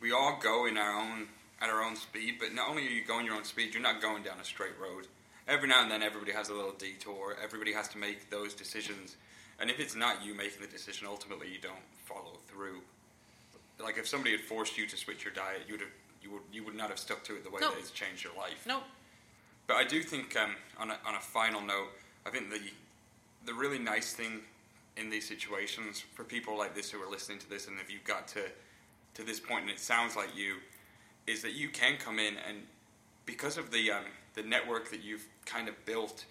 We 0.00 0.12
all 0.12 0.38
go 0.42 0.66
in 0.66 0.78
our 0.78 0.98
own 0.98 1.26
at 1.60 1.70
our 1.70 1.82
own 1.82 1.96
speed, 1.96 2.36
but 2.38 2.54
not 2.54 2.68
only 2.68 2.86
are 2.86 2.90
you 2.90 3.04
going 3.04 3.26
your 3.26 3.34
own 3.34 3.44
speed, 3.44 3.74
you're 3.74 3.82
not 3.82 4.00
going 4.00 4.22
down 4.22 4.38
a 4.40 4.44
straight 4.44 4.78
road. 4.80 5.08
Every 5.48 5.68
now 5.68 5.82
and 5.82 5.90
then, 5.90 6.02
everybody 6.02 6.32
has 6.32 6.50
a 6.50 6.54
little 6.54 6.72
detour. 6.72 7.36
Everybody 7.42 7.72
has 7.72 7.88
to 7.88 7.98
make 7.98 8.30
those 8.30 8.54
decisions, 8.54 9.16
and 9.60 9.70
if 9.70 9.80
it's 9.80 9.94
not 9.94 10.24
you 10.24 10.34
making 10.34 10.60
the 10.60 10.66
decision, 10.68 11.06
ultimately 11.08 11.48
you 11.48 11.58
don't 11.60 11.74
follow 12.04 12.38
through. 12.46 12.80
Like 13.82 13.98
if 13.98 14.08
somebody 14.08 14.32
had 14.32 14.40
forced 14.40 14.76
you 14.76 14.86
to 14.86 14.96
switch 14.96 15.24
your 15.24 15.32
diet, 15.32 15.62
you 15.66 15.74
would 15.74 15.80
have 15.80 15.90
you 16.22 16.32
would 16.32 16.42
you 16.52 16.64
would 16.64 16.74
not 16.74 16.88
have 16.90 16.98
stuck 16.98 17.22
to 17.24 17.34
it 17.36 17.44
the 17.44 17.50
way 17.50 17.60
that 17.60 17.78
it's 17.78 17.90
changed 17.90 18.24
your 18.24 18.34
life. 18.36 18.64
nope 18.66 18.82
But 19.66 19.76
I 19.76 19.84
do 19.84 20.02
think, 20.02 20.36
um, 20.36 20.56
on, 20.78 20.90
a, 20.90 20.98
on 21.06 21.14
a 21.14 21.20
final 21.20 21.60
note, 21.60 21.88
I 22.26 22.30
think 22.30 22.50
the 22.50 22.60
the 23.44 23.54
really 23.54 23.78
nice 23.78 24.12
thing 24.12 24.40
in 24.96 25.10
these 25.10 25.26
situations 25.28 26.00
for 26.14 26.24
people 26.24 26.58
like 26.58 26.74
this 26.74 26.90
who 26.90 27.00
are 27.00 27.10
listening 27.10 27.38
to 27.38 27.48
this, 27.48 27.68
and 27.68 27.78
if 27.80 27.90
you've 27.90 28.04
got 28.04 28.28
to 28.28 28.42
to 29.14 29.22
this 29.22 29.40
point 29.40 29.62
and 29.62 29.70
it 29.70 29.80
sounds 29.80 30.16
like 30.16 30.36
you, 30.36 30.56
is 31.26 31.42
that 31.42 31.54
you 31.54 31.68
can 31.68 31.96
come 31.96 32.18
in 32.18 32.34
and 32.48 32.62
because 33.26 33.58
of 33.58 33.70
the 33.70 33.90
um, 33.90 34.04
the 34.34 34.42
network 34.42 34.90
that 34.90 35.02
you've 35.02 35.26
kind 35.44 35.68
of 35.68 35.74
built, 35.84 36.24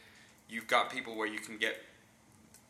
you've 0.49 0.67
got 0.67 0.89
people 0.91 1.15
where 1.15 1.27
you 1.27 1.39
can 1.39 1.57
get, 1.57 1.81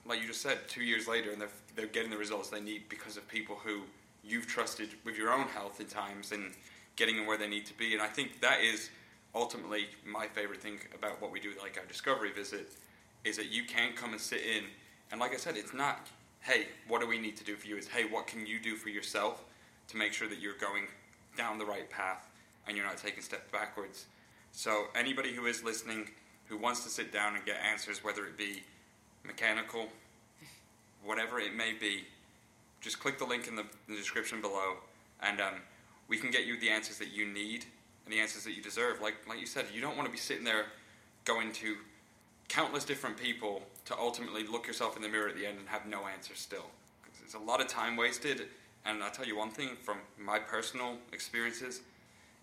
like 0.08 0.22
you 0.22 0.28
just 0.28 0.42
said, 0.42 0.68
two 0.68 0.84
years 0.84 1.08
later, 1.08 1.32
and 1.32 1.42
they're 1.42 1.50
they're 1.76 1.86
getting 1.86 2.10
the 2.10 2.18
results 2.18 2.50
they 2.50 2.60
need 2.60 2.90
because 2.90 3.18
of 3.18 3.28
people 3.28 3.56
who 3.56 3.82
you've 4.24 4.48
trusted 4.48 4.90
with 5.06 5.16
your 5.18 5.32
own 5.32 5.48
health 5.48 5.80
in 5.80 5.86
times 5.86 6.32
and 6.32 6.52
getting 6.96 7.16
them 7.16 7.28
where 7.28 7.38
they 7.38 7.48
need 7.48 7.66
to 7.68 7.78
be. 7.78 7.94
And 7.94 8.02
I 8.02 8.08
think 8.08 8.42
that 8.42 8.62
is 8.62 8.90
ultimately 9.36 9.86
my 10.04 10.26
favorite 10.28 10.62
thing 10.62 10.80
about 10.96 11.22
what 11.22 11.32
we 11.32 11.40
do, 11.40 11.52
like 11.62 11.78
our 11.78 11.86
discovery 11.86 12.32
visit, 12.32 12.74
is 13.24 13.38
that 13.38 13.52
you 13.52 13.64
can 13.64 13.94
come 13.94 14.12
and 14.12 14.20
sit 14.20 14.42
in. 14.42 14.64
And 15.12 15.22
like 15.22 15.34
I 15.34 15.38
said, 15.38 15.56
it's 15.56 15.74
not, 15.74 16.08
hey, 16.42 16.68
what 16.88 17.00
do 17.00 17.08
we 17.08 17.20
need 17.20 17.38
to 17.38 17.44
do 17.44 17.56
for 17.56 17.68
you? 17.68 17.78
It's, 17.78 17.88
hey, 17.88 18.06
what 18.06 18.26
can 18.26 18.48
you 18.48 18.60
do 18.60 18.76
for 18.76 18.90
yourself 18.90 19.44
to 19.90 19.98
make 19.98 20.14
sure 20.14 20.28
that 20.28 20.40
you're 20.40 20.58
going 20.60 20.88
down 21.38 21.60
the 21.60 21.66
right 21.66 21.90
path 21.90 22.28
and 22.68 22.76
you're 22.76 22.86
not 22.86 22.98
taking 22.98 23.22
steps 23.22 23.50
backwards. 23.52 24.08
So 24.52 24.86
anybody 24.96 25.34
who 25.34 25.46
is 25.46 25.64
listening 25.64 26.10
who 26.46 26.58
wants 26.58 26.84
to 26.84 26.90
sit 26.90 27.14
down 27.14 27.36
and 27.36 27.46
get 27.46 27.58
answers, 27.58 28.04
whether 28.04 28.26
it 28.26 28.38
be 28.38 28.64
mechanical, 29.24 29.88
whatever 31.04 31.40
it 31.40 31.56
may 31.56 31.74
be, 31.74 32.06
just 32.82 33.00
click 33.00 33.18
the 33.18 33.26
link 33.26 33.48
in 33.48 33.56
the, 33.56 33.62
in 33.62 33.94
the 33.94 33.96
description 33.96 34.42
below, 34.42 34.76
and 35.22 35.42
um, 35.42 35.56
we 36.08 36.18
can 36.18 36.32
get 36.32 36.46
you 36.46 36.60
the 36.60 36.70
answers 36.70 36.98
that 36.98 37.12
you 37.12 37.26
need 37.26 37.66
and 38.06 38.14
the 38.14 38.20
answers 38.20 38.44
that 38.44 38.54
you 38.54 38.62
deserve. 38.62 39.02
Like 39.02 39.16
like 39.28 39.40
you 39.40 39.46
said, 39.46 39.66
you 39.74 39.82
don't 39.82 39.98
want 39.98 40.08
to 40.08 40.12
be 40.12 40.18
sitting 40.18 40.44
there 40.44 40.66
going 41.26 41.52
to 41.52 41.76
countless 42.48 42.86
different 42.86 43.18
people 43.18 43.62
to 43.86 43.98
ultimately 43.98 44.46
look 44.48 44.66
yourself 44.66 44.96
in 44.96 45.02
the 45.02 45.10
mirror 45.10 45.28
at 45.28 45.36
the 45.36 45.46
end 45.46 45.60
and 45.60 45.68
have 45.68 45.86
no 45.86 46.08
answers 46.08 46.40
still. 46.40 46.68
It's 47.24 47.34
a 47.34 47.40
lot 47.40 47.60
of 47.60 47.68
time 47.68 47.98
wasted. 47.98 48.48
And 48.86 49.04
I'll 49.04 49.12
tell 49.12 49.26
you 49.26 49.38
one 49.38 49.50
thing 49.50 49.72
from 49.84 49.98
my 50.18 50.40
personal 50.40 50.96
experiences, 51.12 51.82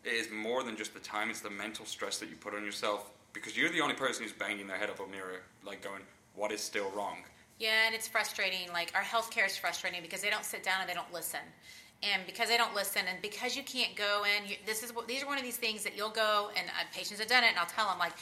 it 0.05 0.13
is 0.13 0.31
more 0.31 0.63
than 0.63 0.77
just 0.77 0.93
the 0.93 1.01
time, 1.01 1.31
it's 1.31 1.41
the 1.41 1.49
mental 1.49 1.87
stress 1.87 2.19
that 2.19 2.29
you 2.29 2.37
put 2.37 2.55
on 2.55 2.63
yourself 2.63 3.11
because 3.33 3.57
you're 3.57 3.71
the 3.71 3.81
only 3.81 3.95
person 3.95 4.25
who's 4.25 4.33
banging 4.33 4.67
their 4.67 4.77
head 4.77 4.91
up 4.91 5.01
a 5.01 5.11
mirror, 5.11 5.41
like 5.67 5.83
going, 5.83 6.03
what 6.35 6.53
is 6.53 6.61
still 6.61 6.91
wrong? 6.91 7.19
Yeah, 7.59 7.87
and 7.87 7.95
it's 7.95 8.09
frustrating. 8.09 8.73
Like 8.73 8.93
our 8.95 9.03
healthcare 9.03 9.47
is 9.47 9.57
frustrating 9.57 10.03
because 10.03 10.21
they 10.21 10.31
don't 10.31 10.45
sit 10.45 10.63
down 10.63 10.81
and 10.81 10.89
they 10.89 10.95
don't 10.95 11.13
listen. 11.13 11.41
And 12.03 12.27
because 12.27 12.49
they 12.49 12.57
don't 12.57 12.75
listen, 12.75 13.03
and 13.09 13.23
because 13.23 13.57
you 13.57 13.63
can't 13.63 13.97
go 13.97 14.25
in, 14.25 14.49
you, 14.49 14.57
this 14.67 14.83
is 14.83 14.95
what 14.95 15.09
these 15.09 15.23
are 15.23 15.27
one 15.27 15.39
of 15.39 15.45
these 15.45 15.57
things 15.57 15.85
that 15.85 15.97
you'll 15.97 16.11
go 16.11 16.51
and 16.57 16.67
uh, 16.69 16.85
patients 16.93 17.19
have 17.21 17.29
done 17.29 17.45
it, 17.45 17.51
and 17.51 17.59
I'll 17.59 17.67
tell 17.67 17.89
them 17.89 17.99
like, 17.99 18.13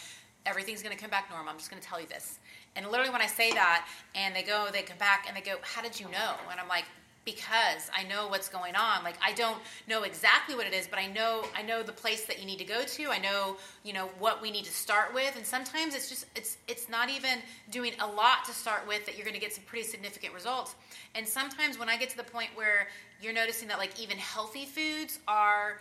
everything's 0.46 0.82
going 0.82 0.94
to 0.94 1.00
come 1.00 1.10
back 1.10 1.30
normal. 1.30 1.50
I'm 1.50 1.58
just 1.58 1.70
going 1.70 1.82
to 1.82 1.88
tell 1.88 2.00
you 2.00 2.06
this. 2.06 2.38
And 2.76 2.86
literally, 2.86 3.10
when 3.10 3.20
I 3.20 3.26
say 3.26 3.50
that, 3.52 3.88
and 4.14 4.36
they 4.36 4.42
go, 4.42 4.68
they 4.72 4.82
come 4.82 4.98
back, 4.98 5.24
and 5.26 5.36
they 5.36 5.40
go, 5.40 5.56
"How 5.62 5.82
did 5.82 5.98
you 5.98 6.06
know?" 6.06 6.34
And 6.50 6.60
I'm 6.60 6.68
like, 6.68 6.84
because 7.24 7.90
I 7.96 8.02
know 8.04 8.28
what's 8.28 8.48
going 8.48 8.74
on. 8.74 9.04
Like 9.04 9.16
I 9.24 9.32
don't 9.32 9.58
know 9.88 10.02
exactly 10.02 10.54
what 10.54 10.66
it 10.66 10.72
is, 10.72 10.88
but 10.88 10.98
I 10.98 11.06
know 11.06 11.44
I 11.56 11.62
know 11.62 11.82
the 11.82 11.92
place 11.92 12.24
that 12.26 12.40
you 12.40 12.46
need 12.46 12.58
to 12.58 12.64
go 12.64 12.82
to. 12.82 13.10
I 13.10 13.18
know 13.18 13.56
you 13.84 13.92
know 13.92 14.10
what 14.18 14.42
we 14.42 14.50
need 14.50 14.64
to 14.64 14.72
start 14.72 15.14
with, 15.14 15.36
and 15.36 15.46
sometimes 15.46 15.94
it's 15.94 16.08
just 16.08 16.26
it's 16.34 16.56
it's 16.66 16.88
not 16.88 17.10
even 17.10 17.38
doing 17.70 17.92
a 18.00 18.06
lot 18.06 18.44
to 18.46 18.52
start 18.52 18.86
with 18.88 19.06
that 19.06 19.16
you're 19.16 19.24
going 19.24 19.34
to 19.34 19.40
get 19.40 19.52
some 19.52 19.64
pretty 19.64 19.86
significant 19.86 20.34
results. 20.34 20.74
And 21.14 21.26
sometimes 21.26 21.78
when 21.78 21.88
I 21.88 21.96
get 21.96 22.10
to 22.10 22.16
the 22.16 22.24
point 22.24 22.50
where 22.54 22.88
you're 23.20 23.34
noticing 23.34 23.68
that 23.68 23.78
like 23.78 24.00
even 24.00 24.16
healthy 24.18 24.64
foods 24.64 25.20
are 25.28 25.78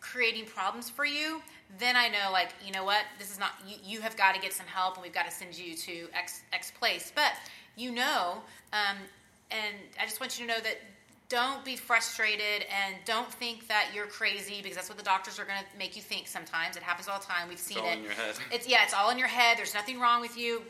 creating 0.00 0.44
problems 0.46 0.90
for 0.90 1.06
you, 1.06 1.40
then 1.78 1.96
I 1.96 2.08
know 2.08 2.30
like 2.32 2.50
you 2.64 2.72
know 2.72 2.84
what 2.84 3.04
this 3.18 3.30
is 3.30 3.38
not 3.38 3.52
you, 3.66 3.76
you 3.82 4.00
have 4.02 4.16
got 4.16 4.34
to 4.34 4.40
get 4.40 4.52
some 4.52 4.66
help, 4.66 4.94
and 4.94 5.02
we've 5.02 5.14
got 5.14 5.24
to 5.24 5.32
send 5.32 5.56
you 5.56 5.74
to 5.74 6.08
X 6.14 6.42
X 6.52 6.70
place, 6.70 7.10
but 7.14 7.32
you 7.76 7.92
know. 7.92 8.42
Um, 8.74 8.98
and 9.52 9.76
I 10.00 10.04
just 10.04 10.20
want 10.20 10.38
you 10.38 10.46
to 10.46 10.52
know 10.52 10.60
that 10.60 10.78
don't 11.28 11.64
be 11.64 11.76
frustrated 11.76 12.66
and 12.68 12.96
don't 13.06 13.32
think 13.32 13.66
that 13.68 13.86
you're 13.94 14.06
crazy 14.06 14.60
because 14.62 14.76
that's 14.76 14.90
what 14.90 14.98
the 14.98 15.04
doctors 15.04 15.38
are 15.38 15.44
going 15.44 15.58
to 15.58 15.78
make 15.78 15.96
you 15.96 16.02
think 16.02 16.28
sometimes. 16.28 16.76
It 16.76 16.82
happens 16.82 17.08
all 17.08 17.18
the 17.18 17.24
time. 17.24 17.48
We've 17.48 17.58
seen 17.58 17.78
it's 17.78 17.86
all 17.86 17.92
it. 17.92 17.96
in 17.96 18.04
your 18.04 18.12
head. 18.12 18.34
It's 18.50 18.68
yeah, 18.68 18.84
it's 18.84 18.92
all 18.92 19.10
in 19.10 19.18
your 19.18 19.28
head. 19.28 19.56
There's 19.56 19.72
nothing 19.72 19.98
wrong 19.98 20.20
with 20.20 20.36
you. 20.36 20.62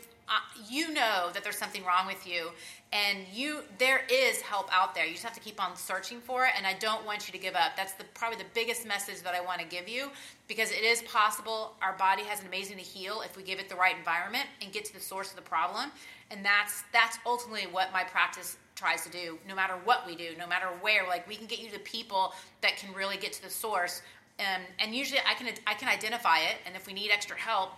You 0.69 0.93
know 0.93 1.29
that 1.33 1.43
there's 1.43 1.57
something 1.57 1.83
wrong 1.83 2.07
with 2.07 2.25
you 2.25 2.49
and 2.93 3.19
you 3.33 3.61
there 3.79 4.01
is 4.09 4.39
help 4.41 4.69
out 4.71 4.95
there. 4.95 5.05
You 5.05 5.13
just 5.13 5.23
have 5.23 5.33
to 5.33 5.39
keep 5.39 5.61
on 5.61 5.75
searching 5.75 6.21
for 6.21 6.45
it 6.45 6.51
and 6.55 6.65
i 6.65 6.73
don't 6.73 7.05
want 7.05 7.27
you 7.27 7.31
to 7.33 7.37
give 7.39 7.55
up. 7.55 7.75
That's 7.75 7.93
the 7.93 8.05
probably 8.13 8.37
the 8.37 8.49
biggest 8.53 8.87
message 8.87 9.21
that 9.21 9.33
i 9.35 9.41
want 9.41 9.59
to 9.59 9.67
give 9.67 9.89
you 9.89 10.09
because 10.47 10.71
it 10.71 10.83
is 10.83 11.01
possible 11.03 11.73
our 11.81 11.93
body 11.97 12.23
has 12.23 12.39
an 12.39 12.47
amazing 12.47 12.77
to 12.77 12.83
heal 12.83 13.21
if 13.21 13.35
we 13.35 13.43
give 13.43 13.59
it 13.59 13.67
the 13.67 13.75
right 13.75 13.97
environment 13.97 14.45
and 14.61 14.71
get 14.71 14.85
to 14.85 14.93
the 14.93 14.99
source 14.99 15.31
of 15.31 15.35
the 15.35 15.41
problem 15.41 15.91
and 16.31 16.45
that's 16.45 16.83
that's 16.93 17.17
ultimately 17.25 17.67
what 17.67 17.91
my 17.91 18.03
practice 18.03 18.57
tries 18.75 19.03
to 19.03 19.09
do 19.09 19.37
no 19.47 19.55
matter 19.55 19.73
what 19.83 20.05
we 20.05 20.15
do 20.15 20.29
no 20.37 20.47
matter 20.47 20.67
where. 20.81 21.07
Like 21.07 21.27
we 21.27 21.35
can 21.35 21.47
get 21.47 21.59
you 21.59 21.69
to 21.71 21.79
people 21.79 22.33
that 22.61 22.77
can 22.77 22.93
really 22.93 23.17
get 23.17 23.33
to 23.33 23.43
the 23.43 23.49
source 23.49 24.01
um, 24.39 24.61
and 24.79 24.95
usually 24.95 25.19
i 25.29 25.33
can 25.33 25.47
i 25.67 25.73
can 25.73 25.87
identify 25.87 26.37
it 26.37 26.57
and 26.65 26.75
if 26.75 26.87
we 26.87 26.93
need 26.93 27.11
extra 27.11 27.37
help 27.37 27.71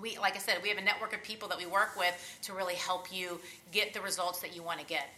we 0.00 0.18
like 0.18 0.34
i 0.34 0.38
said 0.38 0.56
we 0.62 0.68
have 0.68 0.78
a 0.78 0.82
network 0.82 1.12
of 1.14 1.22
people 1.22 1.48
that 1.48 1.58
we 1.58 1.66
work 1.66 1.96
with 1.98 2.38
to 2.42 2.52
really 2.52 2.74
help 2.74 3.12
you 3.12 3.40
get 3.72 3.92
the 3.94 4.00
results 4.00 4.40
that 4.40 4.54
you 4.54 4.62
want 4.62 4.78
to 4.80 4.86
get 4.86 5.08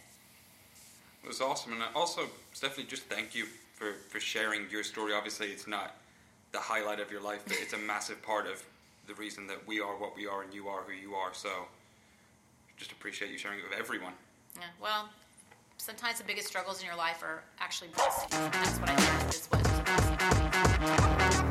It 1.23 1.27
was 1.27 1.41
awesome, 1.41 1.73
and 1.73 1.83
also, 1.95 2.21
Stephanie, 2.53 2.85
just 2.87 3.03
thank 3.03 3.35
you 3.35 3.45
for, 3.73 3.93
for 4.09 4.19
sharing 4.19 4.69
your 4.69 4.83
story. 4.83 5.13
Obviously, 5.13 5.47
it's 5.47 5.67
not 5.67 5.95
the 6.53 6.59
highlight 6.59 6.99
of 7.01 7.11
your 7.11 7.21
life, 7.21 7.41
but 7.47 7.57
it's 7.59 7.73
a 7.73 7.77
massive 7.77 8.21
part 8.23 8.47
of 8.47 8.63
the 9.07 9.13
reason 9.15 9.45
that 9.47 9.59
we 9.67 9.81
are 9.81 9.95
what 9.97 10.15
we 10.15 10.25
are 10.27 10.41
and 10.43 10.53
you 10.53 10.67
are 10.69 10.81
who 10.83 10.93
you 10.93 11.15
are. 11.15 11.33
So, 11.33 11.49
just 12.77 12.91
appreciate 12.91 13.31
you 13.31 13.37
sharing 13.37 13.59
it 13.59 13.63
with 13.69 13.77
everyone. 13.77 14.13
yeah 14.55 14.63
well 14.81 15.09
sometimes 15.77 16.17
the 16.17 16.23
biggest 16.23 16.47
struggles 16.47 16.79
in 16.79 16.85
your 16.85 16.95
life 16.95 17.21
are 17.23 17.43
actually 17.59 17.89
blessings 17.95 18.31
that's 18.31 18.77
what 18.79 18.89
i 18.89 18.95
think 21.29 21.46